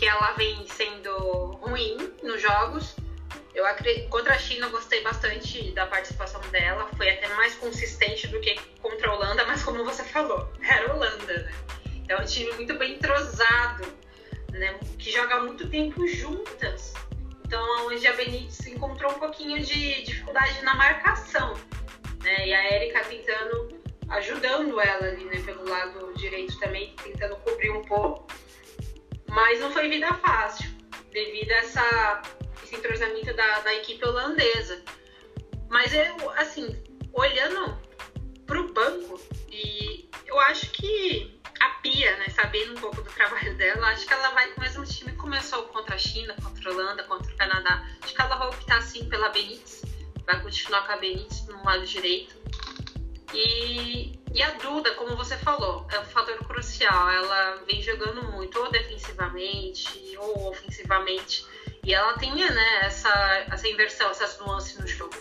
[0.05, 2.94] que ela vem sendo ruim nos jogos.
[3.55, 8.26] Eu acredito, contra a China eu gostei bastante da participação dela, foi até mais consistente
[8.26, 11.52] do que contra a Holanda, mas como você falou, era Holanda, né?
[12.07, 13.86] É um time muito bem entrosado,
[14.50, 14.78] né?
[14.98, 16.92] Que joga muito tempo juntas.
[17.46, 21.55] Então, onde a Benítez encontrou um pouquinho de dificuldade na marcação,
[22.22, 22.46] né?
[22.46, 23.80] E a Erika tentando,
[24.11, 25.40] ajudando ela ali, né?
[25.46, 28.26] Pelo lado direito também, tentando cobrir um pouco.
[29.35, 30.70] Mas não foi vida fácil,
[31.11, 32.22] devido a essa,
[32.62, 34.80] esse entrosamento da, da equipe holandesa.
[35.68, 36.80] Mas eu, assim,
[37.12, 37.76] olhando
[38.47, 39.20] pro banco,
[39.51, 44.12] e eu acho que a Pia, né, sabendo um pouco do trabalho dela, acho que
[44.12, 47.32] ela vai com o mesmo time que começou contra a China, contra a Holanda, contra
[47.32, 47.85] o Canadá.
[48.03, 49.82] Acho que ela vai optar sim pela Benítez,
[50.24, 52.37] vai continuar com a Benítez no lado direito.
[53.32, 57.09] E, e a Duda, como você falou, é um fator crucial.
[57.09, 61.47] Ela vem jogando muito, ou defensivamente, ou ofensivamente.
[61.85, 63.11] E ela tem né, essa,
[63.49, 65.14] essa inversão, essas nuances no jogo.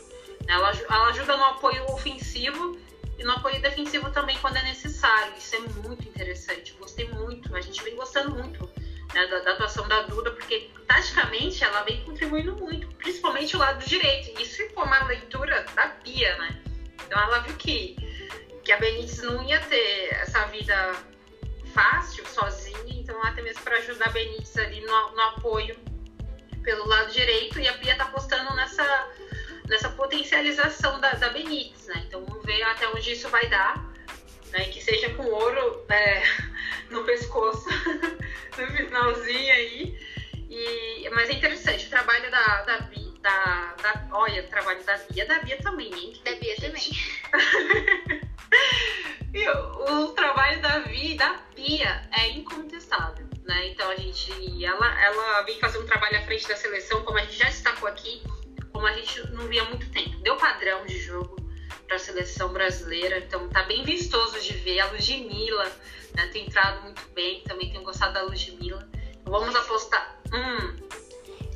[0.48, 2.76] Ela, ela ajuda no apoio ofensivo
[3.20, 5.34] e no apoio defensivo também quando é necessário.
[5.38, 6.74] Isso é muito interessante.
[6.80, 8.68] Gostei muito, a gente vem gostando muito
[9.14, 13.86] né, da, da, atuação da Duda, porque taticamente ela vem contribuindo muito, principalmente o lado
[13.86, 14.42] direito.
[14.42, 16.64] Isso ficou uma leitura da Pia, né?
[17.06, 17.96] Então ela viu que,
[18.64, 20.96] que a Benítez não ia ter essa vida
[21.74, 25.76] fácil, sozinha, então até mesmo para ajudar a Benítez ali no, no apoio
[26.64, 29.12] pelo lado direito, e a Pia tá apostando nessa
[29.68, 32.04] nessa potencialização da, da Benítez, né?
[32.08, 33.76] Então vamos ver até onde isso vai dar,
[34.52, 34.66] né?
[34.66, 36.24] Que seja com ouro é,
[36.90, 37.68] no pescoço
[38.58, 40.14] no finalzinho aí.
[40.50, 42.78] E, mas é interessante o trabalho da, da,
[43.22, 46.22] da, da olha, o trabalho da Bia, da Bia também, hein?
[46.24, 46.92] Da Bia também.
[49.90, 53.68] o, trabalho da Bia da Bia é incontestável, né?
[53.70, 54.32] Então a gente,
[54.64, 57.88] ela, ela vem fazer um trabalho à frente da seleção, como a gente já destacou
[57.88, 58.22] aqui,
[58.72, 60.18] como a gente não via há muito tempo.
[60.20, 61.36] Deu padrão de jogo
[61.88, 64.80] para a seleção brasileira, então tá bem vistoso de ver.
[64.80, 65.72] A Ludmilla
[66.16, 68.88] né, tem entrado muito bem, também tenho gostado da Ludmilla.
[69.22, 70.20] Então, vamos apostar.
[70.34, 70.76] Hum.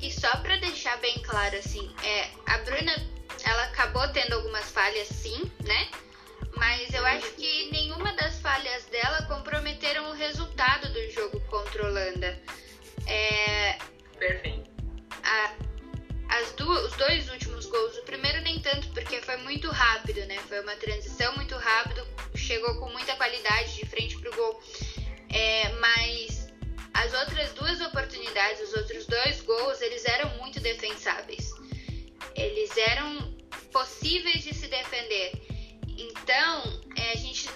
[0.01, 2.95] E só para deixar bem claro, assim, é, a Bruna,
[3.43, 5.89] ela acabou tendo algumas falhas, sim, né?
[6.57, 11.87] Mas eu acho que nenhuma das falhas dela comprometeram o resultado do jogo contra a
[11.87, 12.41] Holanda.
[13.05, 13.77] É,
[14.17, 14.69] Perfeito.
[15.23, 15.53] A,
[16.29, 20.37] as duas, os dois últimos gols, o primeiro nem tanto, porque foi muito rápido, né?
[20.47, 22.05] Foi uma transição muito rápido,
[22.35, 24.61] chegou com muita qualidade de frente pro gol.
[25.29, 26.47] É, mas
[26.93, 31.51] as outras duas oportunidades, os outros dois gols, eles eram muito defensáveis.
[32.35, 33.35] Eles eram
[33.71, 35.31] possíveis de se defender.
[35.97, 37.49] Então, é, a gente,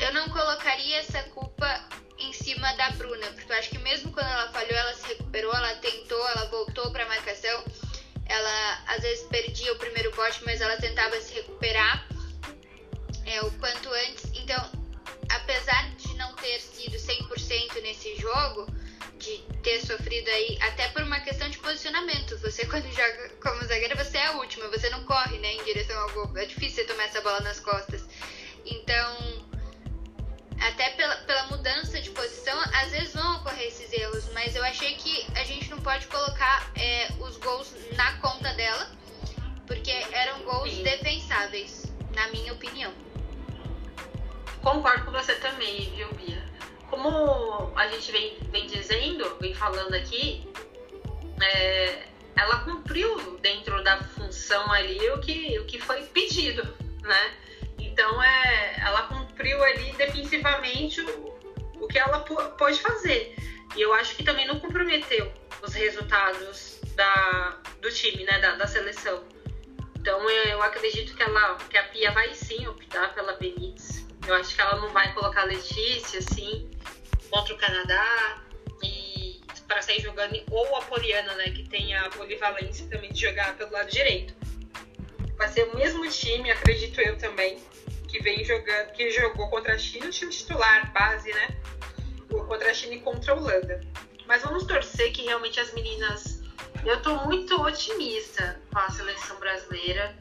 [0.00, 4.26] eu não colocaria essa culpa em cima da Bruna, porque eu acho que mesmo quando
[4.26, 7.64] ela falhou, ela se recuperou, ela tentou, ela voltou para a marcação
[8.28, 12.06] ela às vezes perdia o primeiro bote, mas ela tentava se recuperar
[13.24, 14.30] é, o quanto antes.
[14.34, 14.70] Então,
[15.30, 18.66] apesar de não ter sido 100% nesse jogo,
[19.18, 21.58] de ter sofrido aí, até por uma questão de
[21.88, 22.38] posicionamento.
[22.38, 25.98] Você, quando joga como zagueira, você é a última, você não corre né, em direção
[25.98, 26.30] ao gol.
[26.36, 28.04] É difícil você tomar essa bola nas costas.
[28.66, 29.46] Então,
[30.60, 34.94] até pela, pela mudança de posição, às vezes vão ocorrer esses erros, mas eu achei
[34.96, 38.90] que a gente não pode colocar é, os gols na conta dela,
[39.66, 40.82] porque eram gols Sim.
[40.82, 41.84] defensáveis,
[42.14, 42.92] na minha opinião.
[44.62, 46.46] Concordo com você também, viu, Bia?
[46.90, 50.48] Como a gente vem, vem dizendo, vem falando aqui,
[51.42, 56.62] é, ela cumpriu dentro da função ali o que, o que foi pedido,
[57.02, 57.36] né?
[57.78, 61.38] Então, é, ela cumpriu ali defensivamente o,
[61.80, 63.34] o que ela pôde fazer.
[63.76, 65.32] E eu acho que também não comprometeu
[65.62, 69.24] os resultados da, do time, né, da, da seleção.
[69.98, 74.06] Então, eu acredito que, ela, que a Pia vai sim optar pela Benítez.
[74.26, 76.70] Eu acho que ela não vai colocar a Letícia, assim,
[77.30, 78.47] contra o Canadá
[79.68, 83.70] para sair jogando ou a Poliana, né, que tem a polivalência também de jogar pelo
[83.70, 84.34] lado direito.
[85.36, 87.58] Vai ser o mesmo time, acredito eu também,
[88.08, 91.48] que vem jogando, que jogou contra a China, o time titular, base, né?
[92.28, 93.80] Contra a China e contra a Holanda.
[94.26, 96.42] Mas vamos torcer que realmente as meninas.
[96.84, 100.16] Eu tô muito otimista com a seleção brasileira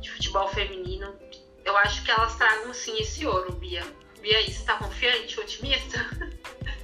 [0.00, 1.18] de futebol feminino.
[1.64, 3.84] Eu acho que elas tragam sim esse ouro, Bia.
[4.20, 5.98] Bia, você tá confiante, otimista?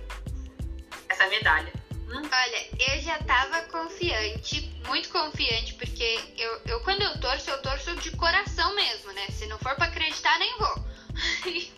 [1.09, 1.78] Essa medalha.
[2.11, 7.94] Olha, eu já tava confiante, muito confiante, porque eu, eu quando eu torço, eu torço
[7.96, 9.26] de coração mesmo, né?
[9.30, 10.84] Se não for pra acreditar, nem vou.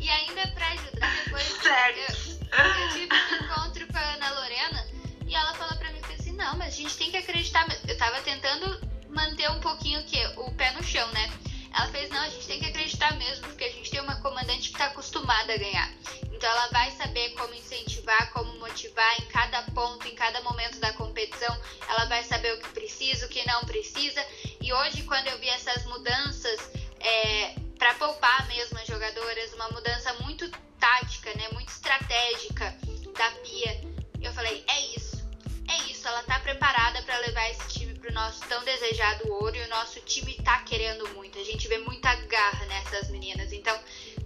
[0.00, 4.86] e ainda pra ajudar, depois eu, eu tive um encontro com a Ana Lorena
[5.26, 7.66] e ela falou pra mim assim, não, mas a gente tem que acreditar.
[7.86, 10.26] Eu tava tentando manter um pouquinho o quê?
[10.36, 11.30] O pé no chão, né?
[11.74, 14.68] Ela fez, não, a gente tem que acreditar mesmo, porque a gente tem uma comandante
[14.68, 15.90] que está acostumada a ganhar.
[16.30, 20.92] Então ela vai saber como incentivar, como motivar em cada ponto, em cada momento da
[20.94, 21.56] competição.
[21.88, 24.24] Ela vai saber o que precisa, o que não precisa.
[24.60, 26.60] E hoje, quando eu vi essas mudanças
[27.00, 32.76] é, para poupar mesmo as jogadoras, uma mudança muito tática, né, muito estratégica
[33.16, 33.80] da Pia,
[34.20, 35.24] eu falei, é isso,
[35.68, 36.06] é isso.
[36.06, 39.68] Ela está preparada para levar esse time para o nosso tão desejado ouro e o
[39.68, 41.38] nosso time está querendo muito.
[41.38, 43.52] A gente vê muita garra nessas meninas.
[43.52, 43.78] Então,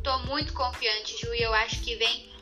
[0.03, 2.35] tô muito confiante, Ju, e eu acho que vem.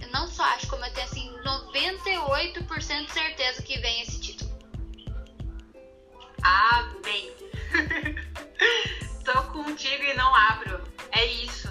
[0.00, 4.56] Eu não só acho, como eu tenho assim, 98% de certeza que vem esse título.
[6.42, 7.32] Amém.
[9.24, 10.84] tô contigo e não abro.
[11.10, 11.68] É isso.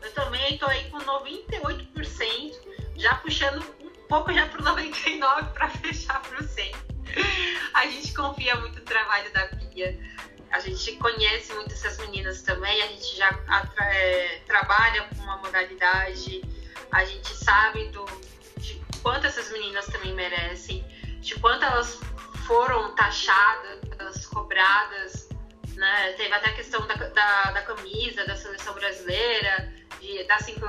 [0.00, 2.54] Eu também tô aí com 98%,
[2.96, 6.93] já puxando um pouco já pro 99 para fechar pro 100.
[7.74, 9.98] A gente confia muito no trabalho da Pia
[10.54, 13.28] a gente conhece muito essas meninas também, a gente já
[13.80, 16.42] é, trabalha com uma modalidade,
[16.92, 18.04] a gente sabe do,
[18.58, 20.84] de quanto essas meninas também merecem,
[21.20, 21.98] de quanto elas
[22.46, 23.80] foram taxadas,
[24.26, 25.28] cobradas,
[25.74, 26.12] né?
[26.12, 30.66] Teve até a questão da, da, da camisa da seleção brasileira, de, das cinco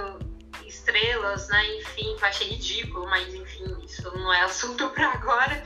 [0.66, 1.76] estrelas, né?
[1.78, 5.64] Enfim, eu achei ridículo, mas enfim, isso não é assunto para agora.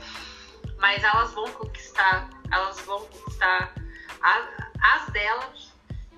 [0.80, 3.74] Mas elas vão conquistar, elas vão conquistar
[4.22, 4.48] as,
[4.82, 5.72] as delas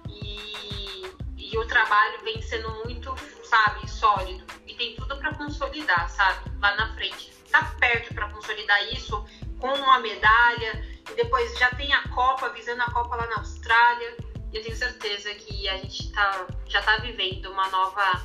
[0.09, 1.03] e,
[1.37, 6.75] e o trabalho vem sendo muito, sabe, sólido e tem tudo para consolidar, sabe, lá
[6.77, 7.33] na frente.
[7.51, 9.27] Tá perto para consolidar isso
[9.59, 14.17] com uma medalha e depois já tem a Copa, visando a Copa lá na Austrália.
[14.53, 18.23] E eu tenho certeza que a gente tá, já tá vivendo uma nova,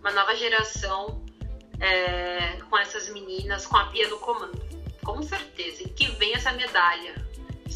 [0.00, 1.24] uma nova geração
[1.80, 4.75] é, com essas meninas, com a Pia do comando.
[5.06, 5.84] Com certeza.
[5.84, 7.24] E que vem essa medalha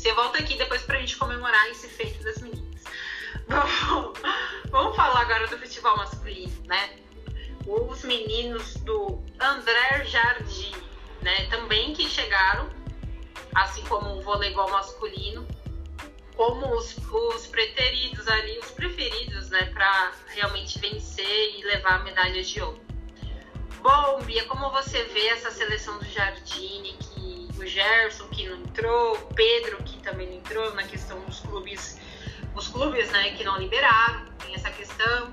[0.01, 2.83] você volta aqui depois pra gente comemorar esse feito das meninas.
[3.47, 4.14] Bom,
[4.70, 6.97] vamos falar agora do futebol masculino, né?
[7.66, 10.72] Os meninos do André Jardim,
[11.20, 11.47] né?
[11.51, 12.70] Também que chegaram,
[13.55, 15.47] assim como o voleibol masculino,
[16.35, 19.66] como os, os preteridos ali, os preferidos, né?
[19.66, 22.81] Pra realmente vencer e levar medalhas de ouro.
[23.83, 26.97] Bom, Bia, como você vê essa seleção do Jardine,
[27.61, 31.98] o Gerson que não entrou, o Pedro que também não entrou na questão dos clubes,
[32.54, 35.32] os clubes né, que não liberaram, tem essa questão.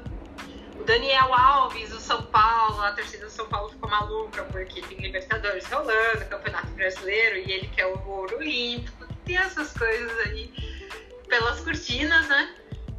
[0.79, 4.97] O Daniel Alves, o São Paulo, a torcida do São Paulo ficou maluca porque tem
[4.99, 10.53] Libertadores rolando, Campeonato Brasileiro e ele quer o ouro olímpico, tem essas coisas aí
[11.27, 12.55] pelas cortinas, né?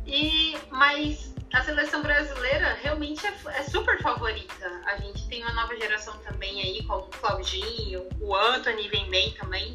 [0.06, 4.82] E, mas a seleção brasileira realmente é, é, super favorita.
[4.86, 9.32] A gente tem uma nova geração também aí, como o Claudinho, o Anthony vem bem
[9.32, 9.72] também,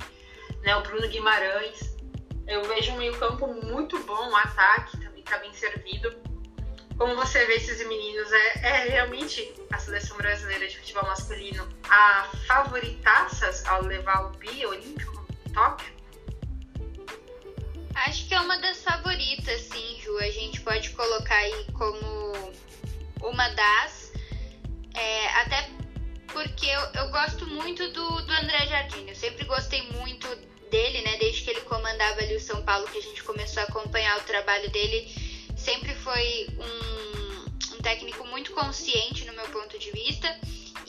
[0.61, 0.75] né?
[0.75, 1.95] O Bruno Guimarães.
[2.45, 6.13] Eu vejo um meio-campo muito bom, um ataque também tá bem servido.
[6.97, 12.29] Como você vê esses meninos, é, é realmente a seleção brasileira de futebol masculino a
[12.47, 15.13] favoritaças ao levar o bi olímpico
[15.53, 15.92] Tóquio?
[18.05, 20.17] Acho que é uma das favoritas, sim, Ju.
[20.17, 22.53] A gente pode colocar aí como
[23.21, 24.11] uma das.
[24.93, 25.69] É, até
[26.27, 29.05] porque eu, eu, gosto muito do, do André Jardim.
[29.07, 30.27] Eu sempre gostei muito
[30.69, 31.15] dele, né?
[31.17, 34.23] Desde que ele comandava ali o São Paulo, que a gente começou a acompanhar o
[34.23, 35.09] trabalho dele.
[35.55, 40.27] Sempre foi um, um técnico muito consciente no meu ponto de vista.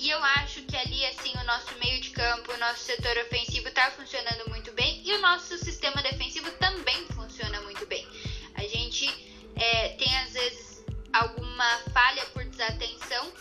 [0.05, 3.69] E eu acho que ali, assim, o nosso meio de campo, o nosso setor ofensivo
[3.69, 8.07] está funcionando muito bem e o nosso sistema defensivo também funciona muito bem.
[8.55, 9.09] A gente
[9.57, 13.33] é, tem, às vezes, alguma falha por desatenção.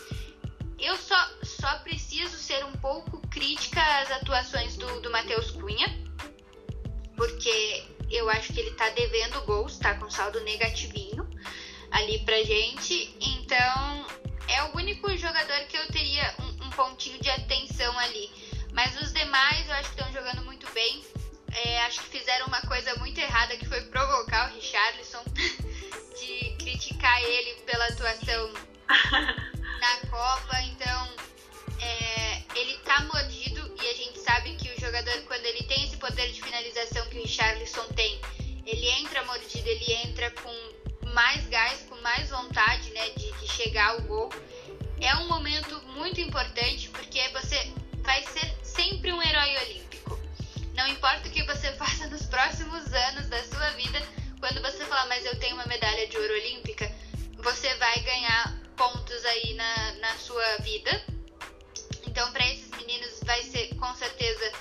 [0.78, 5.94] Eu só, só preciso ser um pouco crítica às atuações do, do Matheus Cunha,
[7.14, 11.28] porque eu acho que ele está devendo gols, está com saldo negativinho
[11.90, 13.14] ali pra gente.
[13.20, 14.06] Então,
[14.48, 18.30] é o único jogador que eu teria um pontinho de atenção ali.
[18.72, 21.02] Mas os demais eu acho que estão jogando muito bem.
[21.52, 25.22] É, acho que fizeram uma coisa muito errada que foi provocar o Richarlison
[26.18, 28.52] de criticar ele pela atuação
[29.80, 30.60] na Copa.
[30.62, 31.14] Então
[31.80, 35.96] é, ele tá mordido e a gente sabe que o jogador, quando ele tem esse
[35.96, 38.20] poder de finalização que o Richarlison tem,
[38.66, 40.74] ele entra mordido, ele entra com
[41.12, 44.30] mais gás, com mais vontade né, de, de chegar ao gol.
[45.00, 47.72] É um momento muito importante porque você
[48.02, 50.18] vai ser sempre um herói olímpico.
[50.74, 54.00] Não importa o que você faça nos próximos anos da sua vida,
[54.40, 56.90] quando você falar, mas eu tenho uma medalha de ouro olímpica,
[57.38, 61.04] você vai ganhar pontos aí na, na sua vida.
[62.06, 64.52] Então, para esses meninos, vai ser com certeza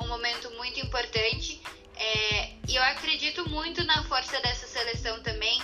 [0.00, 1.60] um momento muito importante.
[1.96, 5.60] É, e eu acredito muito na força dessa seleção também.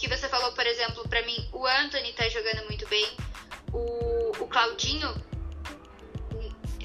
[0.00, 3.06] Que você falou, por exemplo, para mim, o Anthony tá jogando muito bem.
[3.70, 5.14] O, o Claudinho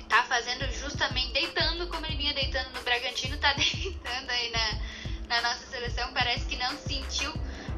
[0.09, 4.79] tá fazendo justamente, deitando como ele vinha deitando no Bragantino, tá deitando aí na,
[5.29, 6.11] na nossa seleção.
[6.13, 7.31] Parece que não sentiu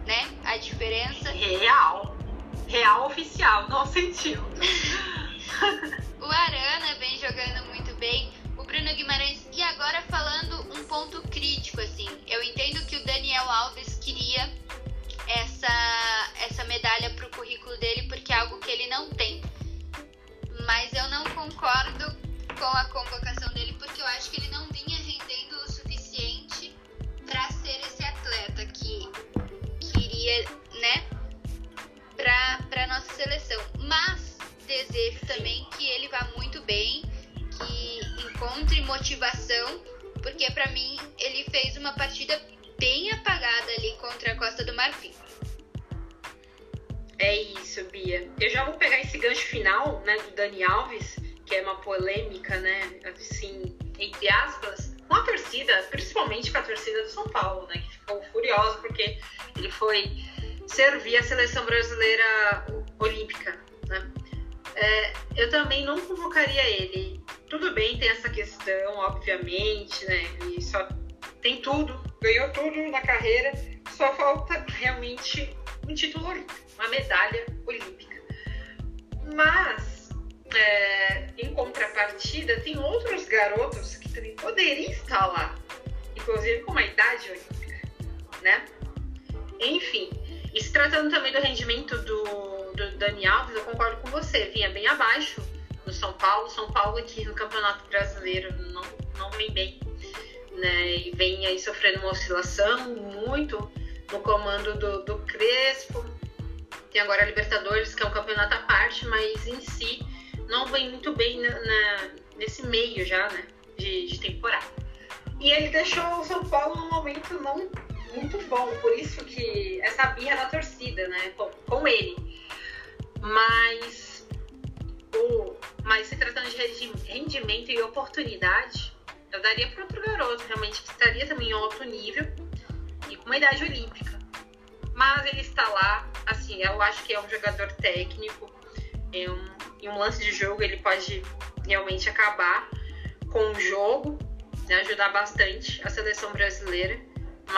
[0.08, 1.30] né, a diferença.
[1.30, 2.18] Real.
[2.68, 4.42] Real oficial, não sentiu.
[6.20, 6.96] o Arana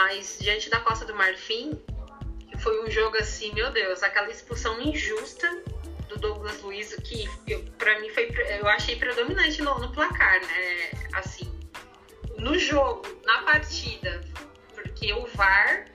[0.10, 1.80] Mas diante da Costa do Marfim,
[2.58, 5.48] foi um jogo assim, meu Deus, aquela expulsão injusta
[6.08, 7.30] do Douglas Luiz, que
[7.78, 8.28] para mim foi,
[8.60, 10.90] eu achei predominante no, no placar, né?
[11.14, 11.48] Assim,
[12.40, 14.20] no jogo, na partida,
[14.74, 15.86] porque o VAR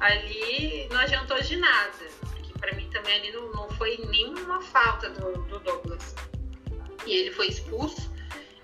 [0.00, 2.08] ali não adiantou de nada.
[2.30, 6.14] Porque para mim também ali não, não foi nenhuma falta do, do, Douglas.
[7.04, 8.10] E ele foi expulso.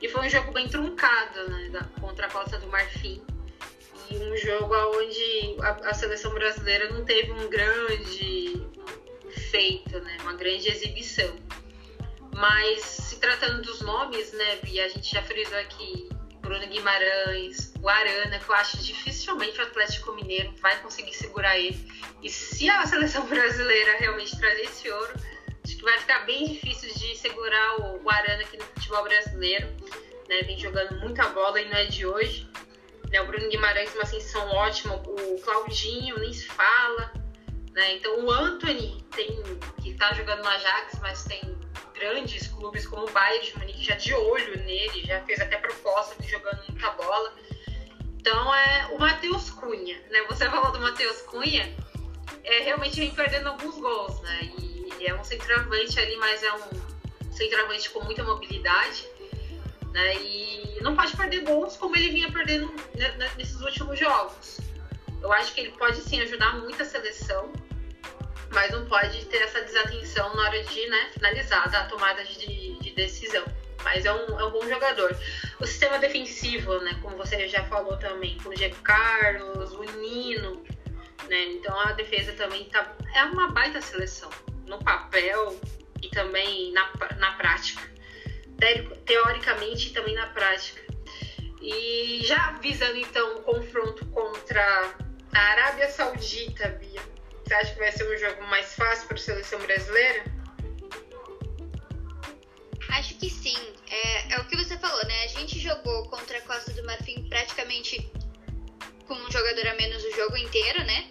[0.00, 1.68] E foi um jogo bem truncado, né?
[1.68, 3.22] Da, contra a Costa do Marfim.
[4.10, 8.62] Um jogo onde a, a seleção brasileira não teve um grande
[9.50, 10.16] feito, né?
[10.22, 11.34] Uma grande exibição.
[12.34, 16.08] Mas se tratando dos nomes, né, e a gente já frisou aqui
[16.40, 21.78] Bruno Guimarães, o Arana, que eu acho dificilmente o Atlético Mineiro vai conseguir segurar ele.
[22.22, 25.12] E se a seleção brasileira realmente trazer esse ouro,
[25.64, 29.66] acho que vai ficar bem difícil de segurar o, o Arana aqui no futebol brasileiro.
[30.28, 30.42] Né?
[30.42, 32.48] Vem jogando muita bola e não é de hoje.
[33.10, 33.20] Né?
[33.20, 34.94] O Bruno Guimarães, uma ascensão ótima.
[34.96, 37.12] O Claudinho, nem se fala.
[37.72, 37.96] Né?
[37.96, 39.42] Então o Anthony, tem,
[39.80, 41.58] que está jogando no Ajax, mas tem
[41.94, 46.20] grandes clubes como o Bayern de Munique já de olho nele, já fez até proposta
[46.20, 47.34] de jogando muita bola.
[48.18, 50.22] Então é o Matheus Cunha, né?
[50.28, 51.74] Você falou do Matheus Cunha,
[52.44, 54.40] é, realmente vem perdendo alguns gols, né?
[54.98, 59.08] E é um centroavante ali, mas é um centroavante com muita mobilidade.
[59.98, 60.14] Né?
[60.22, 62.72] E não pode perder gols como ele vinha perdendo
[63.36, 64.60] nesses últimos jogos.
[65.20, 67.52] Eu acho que ele pode sim ajudar muito a seleção,
[68.50, 72.90] mas não pode ter essa desatenção na hora de né, finalizar, da tomada de, de
[72.92, 73.44] decisão.
[73.82, 75.16] Mas é um, é um, bom jogador.
[75.58, 80.62] O sistema defensivo, né, como você já falou também, com o Diego Carlos, o Nino,
[81.28, 84.30] né, então a defesa também tá, é uma baita seleção.
[84.64, 85.58] No papel
[86.00, 87.97] e também na, na prática.
[89.04, 90.82] Teoricamente e também na prática.
[91.60, 94.94] E já visando então o confronto contra
[95.32, 97.00] a Arábia Saudita, Bia,
[97.44, 100.24] você acha que vai ser um jogo mais fácil para a seleção brasileira?
[102.90, 103.56] Acho que sim.
[103.90, 105.24] É, é, o que você falou, né?
[105.24, 108.10] A gente jogou contra a Costa do Marfim praticamente
[109.06, 111.08] com um jogador a menos o jogo inteiro, né?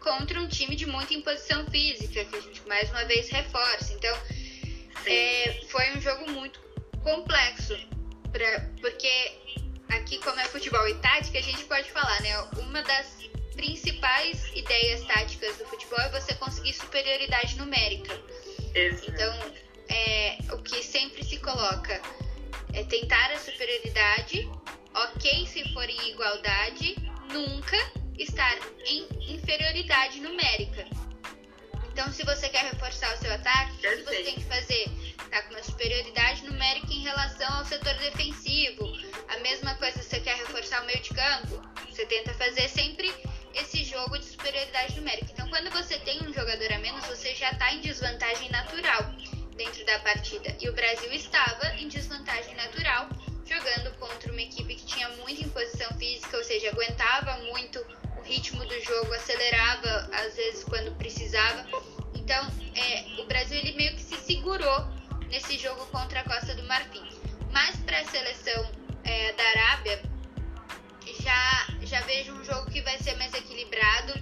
[0.00, 3.92] Contra um time de muita imposição física, que a gente mais uma vez reforça.
[3.94, 4.16] Então,
[5.06, 6.60] é, foi um jogo muito
[7.04, 7.76] complexo.
[8.32, 9.32] Pra, porque
[9.90, 12.36] aqui, como é futebol e tática, a gente pode falar, né?
[12.58, 13.06] Uma das
[13.54, 18.18] principais ideias táticas do futebol é você conseguir superioridade numérica.
[18.74, 19.12] Exato.
[19.12, 19.52] Então,
[19.88, 22.02] é, o que sempre se coloca
[22.72, 24.50] é tentar a superioridade,
[24.94, 26.96] ok se for em igualdade,
[27.32, 27.76] nunca
[28.18, 30.84] estar em inferioridade numérica.
[31.94, 34.90] Então, se você quer reforçar o seu ataque, o que você tem que fazer?
[35.30, 38.92] Tá com uma superioridade numérica em relação ao setor defensivo.
[39.28, 43.14] A mesma coisa se você quer reforçar o meio de campo, você tenta fazer sempre
[43.54, 45.30] esse jogo de superioridade numérica.
[45.30, 49.14] Então, quando você tem um jogador a menos, você já está em desvantagem natural
[49.56, 50.52] dentro da partida.
[50.60, 53.08] E o Brasil estava em desvantagem natural,
[53.46, 57.78] jogando contra uma equipe que tinha muita imposição física, ou seja, aguentava muito
[58.24, 61.66] ritmo do jogo, acelerava às vezes quando precisava.
[62.14, 64.86] Então, é, o Brasil ele meio que se segurou
[65.28, 67.02] nesse jogo contra a Costa do Marfim.
[67.52, 68.70] Mas para a seleção
[69.04, 70.02] é, da Arábia,
[71.20, 74.14] já, já vejo um jogo que vai ser mais equilibrado,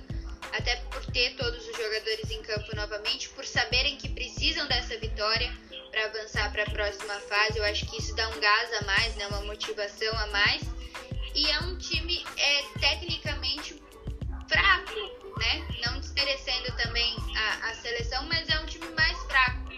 [0.52, 5.50] até por ter todos os jogadores em campo novamente, por saberem que precisam dessa vitória
[5.90, 7.58] para avançar para a próxima fase.
[7.58, 10.62] Eu acho que isso dá um gás a mais, né, uma motivação a mais.
[11.34, 13.80] E é um time é, tecnicamente
[14.52, 14.94] fraco,
[15.38, 15.66] né?
[15.84, 19.72] Não desmerecendo também a, a seleção, mas é um time mais fraco.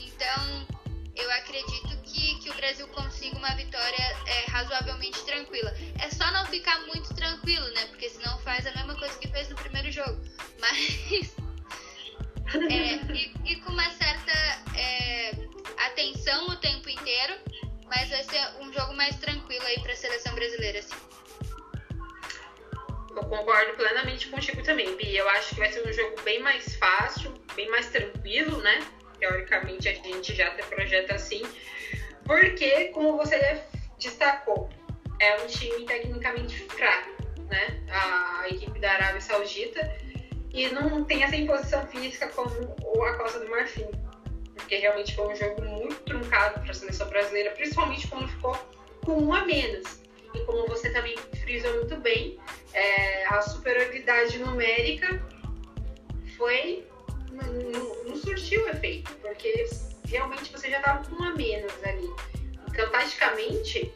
[0.00, 0.66] Então,
[1.14, 5.72] eu acredito que, que o Brasil consiga uma vitória é, razoavelmente tranquila.
[6.02, 7.86] É só não ficar muito tranquilo, né?
[7.86, 10.20] Porque senão faz a mesma coisa que fez no primeiro jogo.
[10.60, 11.36] Mas.
[12.70, 14.32] É, e, e, com uma certa
[14.76, 15.32] é,
[15.86, 17.34] atenção o tempo inteiro,
[17.86, 20.94] mas vai ser um jogo mais tranquilo aí para a seleção brasileira, sim.
[23.16, 25.16] Eu concordo plenamente contigo também, Bi.
[25.16, 28.86] Eu acho que vai ser um jogo bem mais fácil, bem mais tranquilo, né?
[29.18, 31.42] Teoricamente a gente já tem projeto assim.
[32.24, 33.62] Porque, como você
[33.98, 34.68] destacou,
[35.18, 37.10] é um time tecnicamente fraco,
[37.48, 37.82] né?
[37.90, 39.96] A equipe da Arábia Saudita.
[40.52, 42.50] E não tem essa imposição física como
[43.02, 43.88] a Costa do Marfim.
[44.54, 48.54] Porque realmente foi um jogo muito truncado para a seleção brasileira, principalmente quando ficou
[49.04, 50.02] com um a menos.
[50.34, 52.38] E como você também frisou muito bem,
[52.76, 55.20] é, a superioridade numérica
[56.36, 56.86] foi.
[57.32, 59.66] não, não surtiu efeito, porque
[60.06, 62.08] realmente você já estava com um a menos ali.
[62.68, 63.90] Então, taticamente,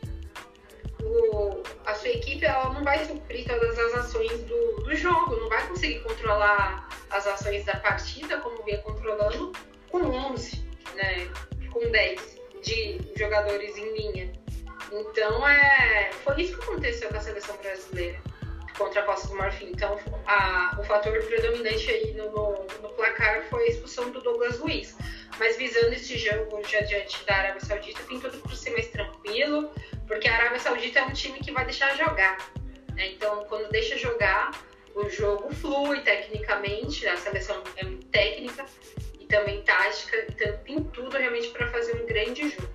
[1.03, 5.49] o, a sua equipe ela não vai suprir todas as ações do, do jogo, não
[5.51, 9.53] vai conseguir controlar as ações da partida como vinha controlando
[9.91, 11.29] com 11, né,
[11.71, 14.33] com 10 de jogadores em linha.
[14.91, 18.30] Então, é, foi isso que aconteceu com a seleção brasileira
[18.81, 19.71] contra a Costa do Marfim.
[19.71, 24.59] Então, a, o fator predominante aí no, no, no, placar foi a expulsão do Douglas
[24.59, 24.97] Luiz.
[25.39, 29.71] Mas visando esse jogo já diante da Arábia Saudita, tem tudo para ser mais tranquilo,
[30.07, 32.39] porque a Arábia Saudita é um time que vai deixar jogar.
[32.95, 33.09] Né?
[33.13, 34.51] Então, quando deixa jogar,
[34.95, 38.65] o jogo flui tecnicamente, a seleção é muito técnica
[39.19, 42.71] e também tática, então tem tudo realmente para fazer um grande jogo.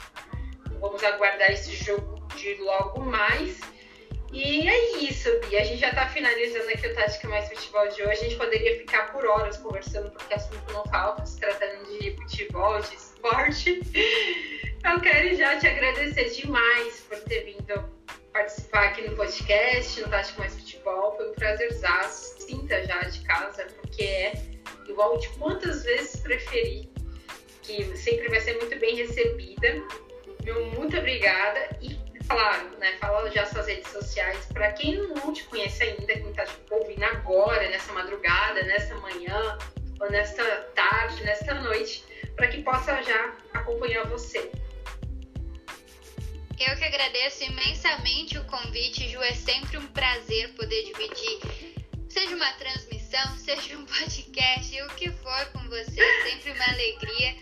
[0.80, 3.60] Vamos aguardar esse jogo de logo mais.
[4.36, 5.62] E é isso, Bia.
[5.62, 8.12] A gente já está finalizando aqui o Tática Mais Futebol de hoje.
[8.12, 12.78] A gente poderia ficar por horas conversando, porque assunto não falta, se tratando de futebol,
[12.82, 13.80] de esporte.
[14.84, 17.90] Eu quero já te agradecer demais por ter vindo
[18.34, 21.16] participar aqui no podcast, no Tática Mais Futebol.
[21.16, 22.42] Foi um prazerzaço.
[22.42, 24.34] Sinta já de casa, porque é
[24.86, 26.90] igual de quantas vezes preferi,
[27.64, 29.82] que sempre vai ser muito bem recebida.
[30.44, 34.46] Meu muito obrigada e claro, né, fala já suas redes sociais.
[34.54, 39.58] Para quem não te conhece ainda, quem está tipo, ouvindo agora, nessa madrugada, nessa manhã,
[40.00, 40.44] ou nesta
[40.76, 42.04] tarde, nesta noite,
[42.36, 44.52] para que possa já acompanhar você.
[46.60, 49.22] Eu que agradeço imensamente o convite, Ju.
[49.22, 51.76] É sempre um prazer poder dividir,
[52.08, 56.02] seja uma transmissão, seja um podcast, o que for com você.
[56.02, 57.36] É sempre uma alegria.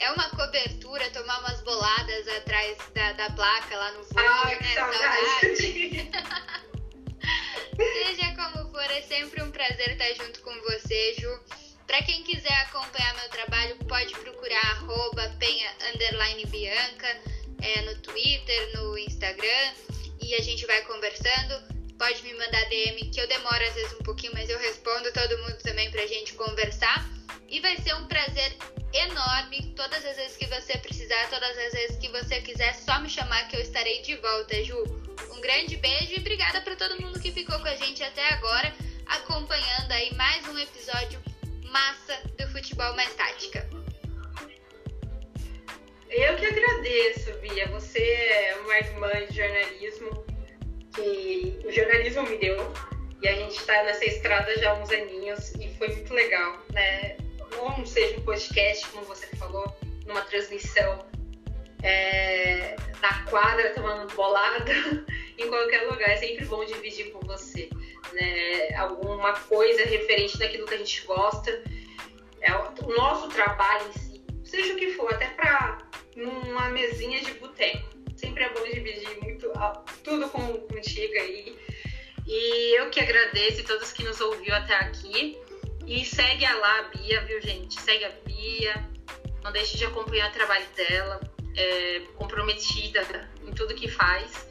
[0.00, 4.74] É uma cobertura, tomar umas boladas atrás da, da placa lá no voo, Ai, né?
[4.74, 6.10] Saudade.
[7.76, 11.40] seja como for, é sempre um prazer estar junto com você, Ju.
[11.86, 15.70] Para quem quiser acompanhar meu trabalho, pode procurar arroba penha
[16.46, 17.20] Bianca
[17.60, 19.72] é, no Twitter, no Instagram
[20.22, 21.79] e a gente vai conversando.
[22.00, 25.36] Pode me mandar DM, que eu demoro às vezes um pouquinho, mas eu respondo todo
[25.40, 27.06] mundo também pra gente conversar.
[27.46, 28.56] E vai ser um prazer
[28.94, 33.10] enorme todas as vezes que você precisar, todas as vezes que você quiser, só me
[33.10, 34.82] chamar que eu estarei de volta, Ju.
[35.30, 38.74] Um grande beijo e obrigada para todo mundo que ficou com a gente até agora,
[39.04, 41.22] acompanhando aí mais um episódio
[41.64, 43.68] massa do Futebol Mais Tática.
[46.08, 47.68] Eu que agradeço, Bia.
[47.68, 47.89] Você
[52.30, 52.72] me deu.
[53.22, 57.16] E a gente está nessa estrada já há uns aninhos e foi muito legal, né?
[57.56, 59.76] Não seja um podcast, como você falou,
[60.06, 61.04] numa transmissão
[61.82, 64.72] é, na quadra, tomando bolada,
[65.36, 66.08] em qualquer lugar.
[66.10, 67.68] É sempre bom dividir com você,
[68.12, 68.74] né?
[68.76, 71.62] Alguma coisa referente daquilo que a gente gosta.
[72.40, 75.78] É, o nosso trabalho em si, seja o que for, até para
[76.16, 77.90] numa mesinha de boteco.
[78.16, 79.50] Sempre é bom dividir muito,
[80.04, 81.58] tudo com, contigo aí.
[82.32, 85.36] E eu que agradeço a todos que nos ouviu até aqui.
[85.84, 87.80] E segue a lá, a Bia, viu, gente?
[87.80, 88.88] Segue a Bia.
[89.42, 91.20] Não deixe de acompanhar o trabalho dela.
[91.56, 94.46] É comprometida em tudo que faz.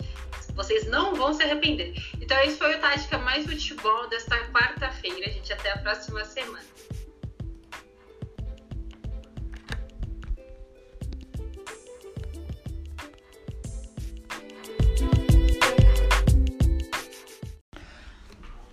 [0.53, 1.93] Vocês não vão se arrepender.
[2.19, 5.53] Então, esse foi o Tática Mais Futebol desta quarta-feira, gente.
[5.53, 6.65] Até a próxima semana.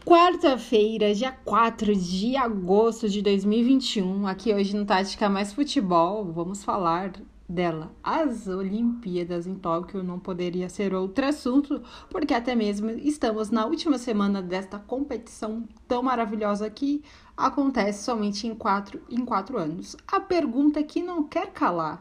[0.06, 7.10] Quarta-feira, dia 4 de agosto de 2021, aqui hoje no Tática Mais Futebol, vamos falar
[7.48, 7.92] dela.
[8.04, 13.98] As Olimpíadas em Tóquio não poderia ser outro assunto, porque até mesmo estamos na última
[13.98, 17.02] semana desta competição tão maravilhosa que
[17.36, 19.96] acontece somente em quatro, em quatro anos.
[20.06, 22.00] A pergunta que não quer calar: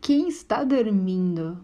[0.00, 1.58] quem está dormindo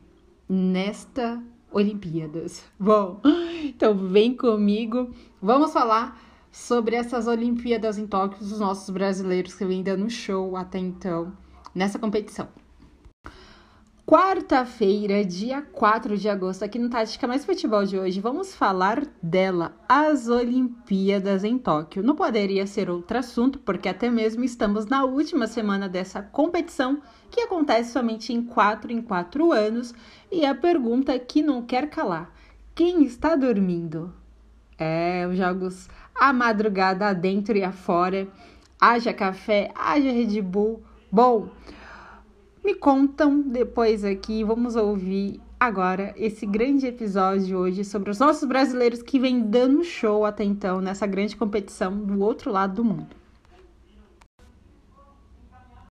[0.49, 1.41] nesta
[1.73, 2.65] Olimpíadas.
[2.79, 3.21] Bom,
[3.65, 5.11] então vem comigo.
[5.41, 6.21] Vamos falar
[6.51, 11.33] sobre essas Olimpíadas em Tóquio, os nossos brasileiros que vêm dando show até então
[11.75, 12.49] nessa competição.
[14.05, 19.75] Quarta-feira, dia 4 de agosto, aqui no Tática Mais Futebol de hoje, vamos falar dela,
[19.89, 22.03] as Olimpíadas em Tóquio.
[22.03, 27.01] Não poderia ser outro assunto, porque até mesmo estamos na última semana dessa competição,
[27.33, 29.95] que acontece somente em 4 em 4 anos,
[30.31, 32.31] e a pergunta que não quer calar:
[32.75, 34.13] quem está dormindo?
[34.79, 38.29] É, os jogos a madrugada adentro e afora,
[38.81, 40.83] haja café, haja Red Bull.
[41.11, 41.49] Bom,
[42.63, 49.03] me contam depois aqui, vamos ouvir agora esse grande episódio hoje sobre os nossos brasileiros
[49.03, 53.22] que vêm dando show até então nessa grande competição do outro lado do mundo.